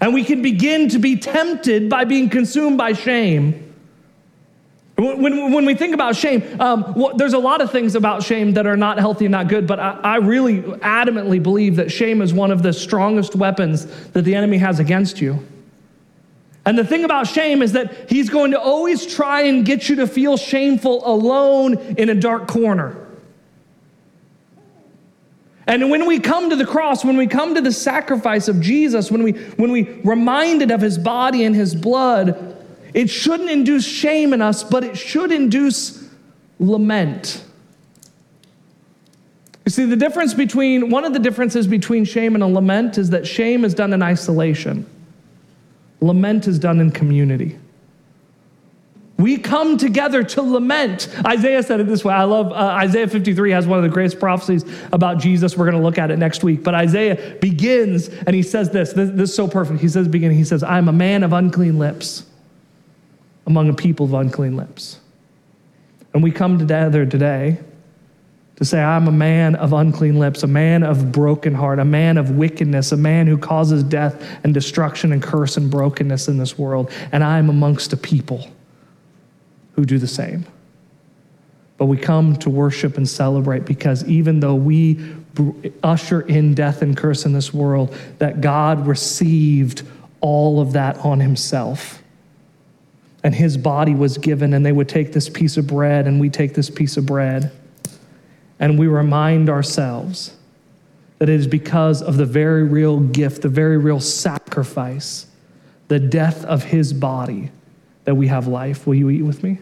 And 0.00 0.14
we 0.14 0.24
can 0.24 0.40
begin 0.42 0.88
to 0.90 0.98
be 0.98 1.16
tempted 1.16 1.88
by 1.90 2.04
being 2.04 2.30
consumed 2.30 2.78
by 2.78 2.94
shame. 2.94 3.66
When, 4.96 5.52
when 5.52 5.64
we 5.64 5.74
think 5.74 5.94
about 5.94 6.14
shame, 6.14 6.60
um, 6.60 6.94
there's 7.16 7.32
a 7.32 7.38
lot 7.38 7.62
of 7.62 7.72
things 7.72 7.94
about 7.94 8.22
shame 8.22 8.52
that 8.52 8.66
are 8.66 8.76
not 8.76 8.98
healthy 8.98 9.24
and 9.24 9.32
not 9.32 9.48
good, 9.48 9.66
but 9.66 9.80
I, 9.80 9.98
I 10.02 10.16
really 10.16 10.60
adamantly 10.60 11.42
believe 11.42 11.76
that 11.76 11.90
shame 11.90 12.20
is 12.20 12.34
one 12.34 12.50
of 12.50 12.62
the 12.62 12.72
strongest 12.72 13.34
weapons 13.34 13.86
that 14.10 14.22
the 14.22 14.34
enemy 14.34 14.58
has 14.58 14.78
against 14.78 15.20
you. 15.20 15.42
And 16.66 16.78
the 16.78 16.84
thing 16.84 17.04
about 17.04 17.26
shame 17.26 17.62
is 17.62 17.72
that 17.72 18.10
he's 18.10 18.28
going 18.28 18.50
to 18.50 18.60
always 18.60 19.06
try 19.06 19.42
and 19.42 19.64
get 19.64 19.88
you 19.88 19.96
to 19.96 20.06
feel 20.06 20.36
shameful 20.36 21.06
alone 21.06 21.78
in 21.96 22.10
a 22.10 22.14
dark 22.14 22.46
corner. 22.46 22.96
And 25.70 25.88
when 25.88 26.04
we 26.04 26.18
come 26.18 26.50
to 26.50 26.56
the 26.56 26.66
cross, 26.66 27.04
when 27.04 27.16
we 27.16 27.28
come 27.28 27.54
to 27.54 27.60
the 27.60 27.70
sacrifice 27.70 28.48
of 28.48 28.60
Jesus, 28.60 29.08
when 29.08 29.22
we 29.22 29.34
when 29.54 29.70
we 29.70 29.84
reminded 30.02 30.72
of 30.72 30.80
his 30.80 30.98
body 30.98 31.44
and 31.44 31.54
his 31.54 31.76
blood, 31.76 32.56
it 32.92 33.08
shouldn't 33.08 33.48
induce 33.48 33.86
shame 33.86 34.32
in 34.32 34.42
us, 34.42 34.64
but 34.64 34.82
it 34.82 34.98
should 34.98 35.30
induce 35.30 36.08
lament. 36.58 37.44
You 39.64 39.70
see, 39.70 39.84
the 39.84 39.94
difference 39.94 40.34
between 40.34 40.90
one 40.90 41.04
of 41.04 41.12
the 41.12 41.20
differences 41.20 41.68
between 41.68 42.04
shame 42.04 42.34
and 42.34 42.42
a 42.42 42.48
lament 42.48 42.98
is 42.98 43.10
that 43.10 43.24
shame 43.24 43.64
is 43.64 43.72
done 43.72 43.92
in 43.92 44.02
isolation. 44.02 44.84
Lament 46.00 46.48
is 46.48 46.58
done 46.58 46.80
in 46.80 46.90
community. 46.90 47.59
We 49.20 49.36
come 49.36 49.76
together 49.76 50.22
to 50.22 50.42
lament. 50.42 51.08
Isaiah 51.26 51.62
said 51.62 51.80
it 51.80 51.86
this 51.86 52.04
way. 52.04 52.14
I 52.14 52.24
love 52.24 52.52
uh, 52.52 52.54
Isaiah 52.54 53.06
53 53.06 53.50
has 53.50 53.66
one 53.66 53.78
of 53.78 53.82
the 53.82 53.90
greatest 53.90 54.18
prophecies 54.18 54.64
about 54.92 55.18
Jesus. 55.18 55.56
We're 55.56 55.66
going 55.66 55.76
to 55.76 55.82
look 55.82 55.98
at 55.98 56.10
it 56.10 56.18
next 56.18 56.42
week. 56.42 56.62
But 56.62 56.74
Isaiah 56.74 57.36
begins 57.40 58.08
and 58.08 58.34
he 58.34 58.42
says 58.42 58.70
this. 58.70 58.94
This, 58.94 59.10
this 59.10 59.30
is 59.30 59.36
so 59.36 59.46
perfect. 59.46 59.80
He 59.80 59.88
says, 59.88 60.08
beginning, 60.08 60.38
he 60.38 60.44
says, 60.44 60.62
I'm 60.62 60.88
a 60.88 60.92
man 60.92 61.22
of 61.22 61.34
unclean 61.34 61.78
lips 61.78 62.24
among 63.46 63.68
a 63.68 63.74
people 63.74 64.06
of 64.06 64.14
unclean 64.14 64.56
lips. 64.56 65.00
And 66.14 66.22
we 66.22 66.30
come 66.30 66.58
together 66.58 67.04
today 67.04 67.58
to 68.56 68.64
say, 68.64 68.82
I'm 68.82 69.06
a 69.06 69.12
man 69.12 69.54
of 69.54 69.72
unclean 69.72 70.18
lips, 70.18 70.42
a 70.42 70.46
man 70.46 70.82
of 70.82 71.12
broken 71.12 71.54
heart, 71.54 71.78
a 71.78 71.84
man 71.84 72.16
of 72.16 72.30
wickedness, 72.30 72.92
a 72.92 72.96
man 72.96 73.26
who 73.26 73.36
causes 73.36 73.82
death 73.82 74.22
and 74.44 74.54
destruction 74.54 75.12
and 75.12 75.22
curse 75.22 75.56
and 75.56 75.70
brokenness 75.70 76.28
in 76.28 76.38
this 76.38 76.58
world. 76.58 76.90
And 77.12 77.22
I 77.22 77.38
am 77.38 77.50
amongst 77.50 77.92
a 77.92 77.96
people 77.96 78.46
who 79.74 79.84
do 79.84 79.98
the 79.98 80.06
same. 80.06 80.46
But 81.76 81.86
we 81.86 81.96
come 81.96 82.36
to 82.36 82.50
worship 82.50 82.96
and 82.96 83.08
celebrate 83.08 83.64
because 83.64 84.04
even 84.06 84.40
though 84.40 84.54
we 84.54 85.00
usher 85.82 86.20
in 86.22 86.54
death 86.54 86.82
and 86.82 86.96
curse 86.96 87.24
in 87.24 87.32
this 87.32 87.54
world, 87.54 87.96
that 88.18 88.40
God 88.40 88.86
received 88.86 89.82
all 90.20 90.60
of 90.60 90.72
that 90.74 90.98
on 90.98 91.20
himself. 91.20 92.02
And 93.22 93.34
his 93.34 93.56
body 93.56 93.94
was 93.94 94.18
given, 94.18 94.54
and 94.54 94.64
they 94.64 94.72
would 94.72 94.88
take 94.88 95.12
this 95.12 95.28
piece 95.28 95.56
of 95.56 95.66
bread, 95.66 96.06
and 96.06 96.20
we 96.20 96.30
take 96.30 96.54
this 96.54 96.70
piece 96.70 96.96
of 96.96 97.06
bread 97.06 97.52
and 98.60 98.78
we 98.78 98.86
remind 98.86 99.48
ourselves 99.48 100.36
that 101.18 101.28
it 101.28 101.34
is 101.34 101.46
because 101.46 102.02
of 102.02 102.18
the 102.18 102.26
very 102.26 102.62
real 102.62 103.00
gift, 103.00 103.42
the 103.42 103.48
very 103.48 103.78
real 103.78 104.00
sacrifice, 104.00 105.26
the 105.88 105.98
death 105.98 106.44
of 106.44 106.64
his 106.64 106.92
body, 106.92 107.50
that 108.10 108.16
we 108.16 108.26
have 108.26 108.48
life. 108.48 108.88
Will 108.88 108.96
you 108.96 109.08
eat 109.08 109.22
with 109.22 109.44
me? 109.44 109.60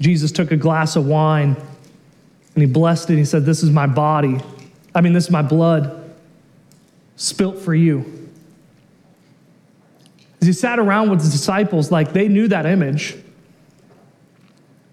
Jesus 0.00 0.32
took 0.32 0.52
a 0.52 0.56
glass 0.56 0.96
of 0.96 1.06
wine 1.06 1.54
and 2.54 2.62
he 2.62 2.64
blessed 2.64 3.10
it. 3.10 3.12
And 3.12 3.18
he 3.18 3.26
said, 3.26 3.44
This 3.44 3.62
is 3.62 3.68
my 3.68 3.86
body. 3.86 4.38
I 4.94 5.02
mean, 5.02 5.12
this 5.12 5.24
is 5.24 5.30
my 5.30 5.42
blood 5.42 6.14
spilt 7.16 7.58
for 7.58 7.74
you. 7.74 8.30
As 10.40 10.46
he 10.46 10.54
sat 10.54 10.78
around 10.78 11.10
with 11.10 11.20
his 11.20 11.30
disciples, 11.30 11.92
like 11.92 12.14
they 12.14 12.28
knew 12.28 12.48
that 12.48 12.64
image. 12.64 13.16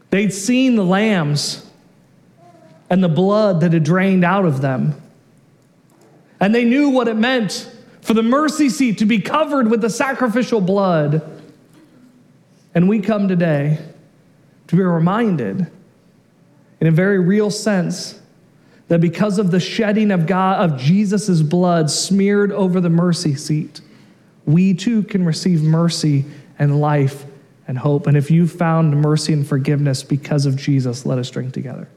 They'd 0.09 0.33
seen 0.33 0.75
the 0.75 0.83
lambs 0.83 1.65
and 2.89 3.01
the 3.01 3.07
blood 3.07 3.61
that 3.61 3.71
had 3.71 3.85
drained 3.85 4.25
out 4.25 4.43
of 4.43 4.59
them. 4.59 5.01
And 6.43 6.53
they 6.53 6.65
knew 6.65 6.89
what 6.89 7.07
it 7.07 7.15
meant 7.15 7.71
for 8.01 8.13
the 8.13 8.21
mercy 8.21 8.67
seat 8.67 8.97
to 8.97 9.05
be 9.05 9.21
covered 9.21 9.71
with 9.71 9.79
the 9.79 9.89
sacrificial 9.89 10.59
blood. 10.59 11.21
And 12.75 12.89
we 12.89 12.99
come 12.99 13.29
today 13.29 13.79
to 14.67 14.75
be 14.75 14.81
reminded, 14.81 15.71
in 16.81 16.87
a 16.87 16.91
very 16.91 17.17
real 17.17 17.49
sense, 17.49 18.19
that 18.89 18.99
because 18.99 19.39
of 19.39 19.51
the 19.51 19.59
shedding 19.61 20.11
of 20.11 20.27
God 20.27 20.59
of 20.69 20.77
Jesus' 20.77 21.41
blood 21.41 21.89
smeared 21.89 22.51
over 22.51 22.81
the 22.81 22.89
mercy 22.89 23.35
seat, 23.35 23.79
we 24.45 24.73
too 24.73 25.03
can 25.03 25.23
receive 25.23 25.63
mercy 25.63 26.25
and 26.59 26.81
life 26.81 27.23
and 27.69 27.77
hope. 27.77 28.05
And 28.05 28.17
if 28.17 28.29
you've 28.29 28.51
found 28.51 28.99
mercy 29.01 29.31
and 29.31 29.47
forgiveness 29.47 30.03
because 30.03 30.45
of 30.45 30.57
Jesus, 30.57 31.05
let 31.05 31.19
us 31.19 31.29
drink 31.29 31.53
together. 31.53 31.87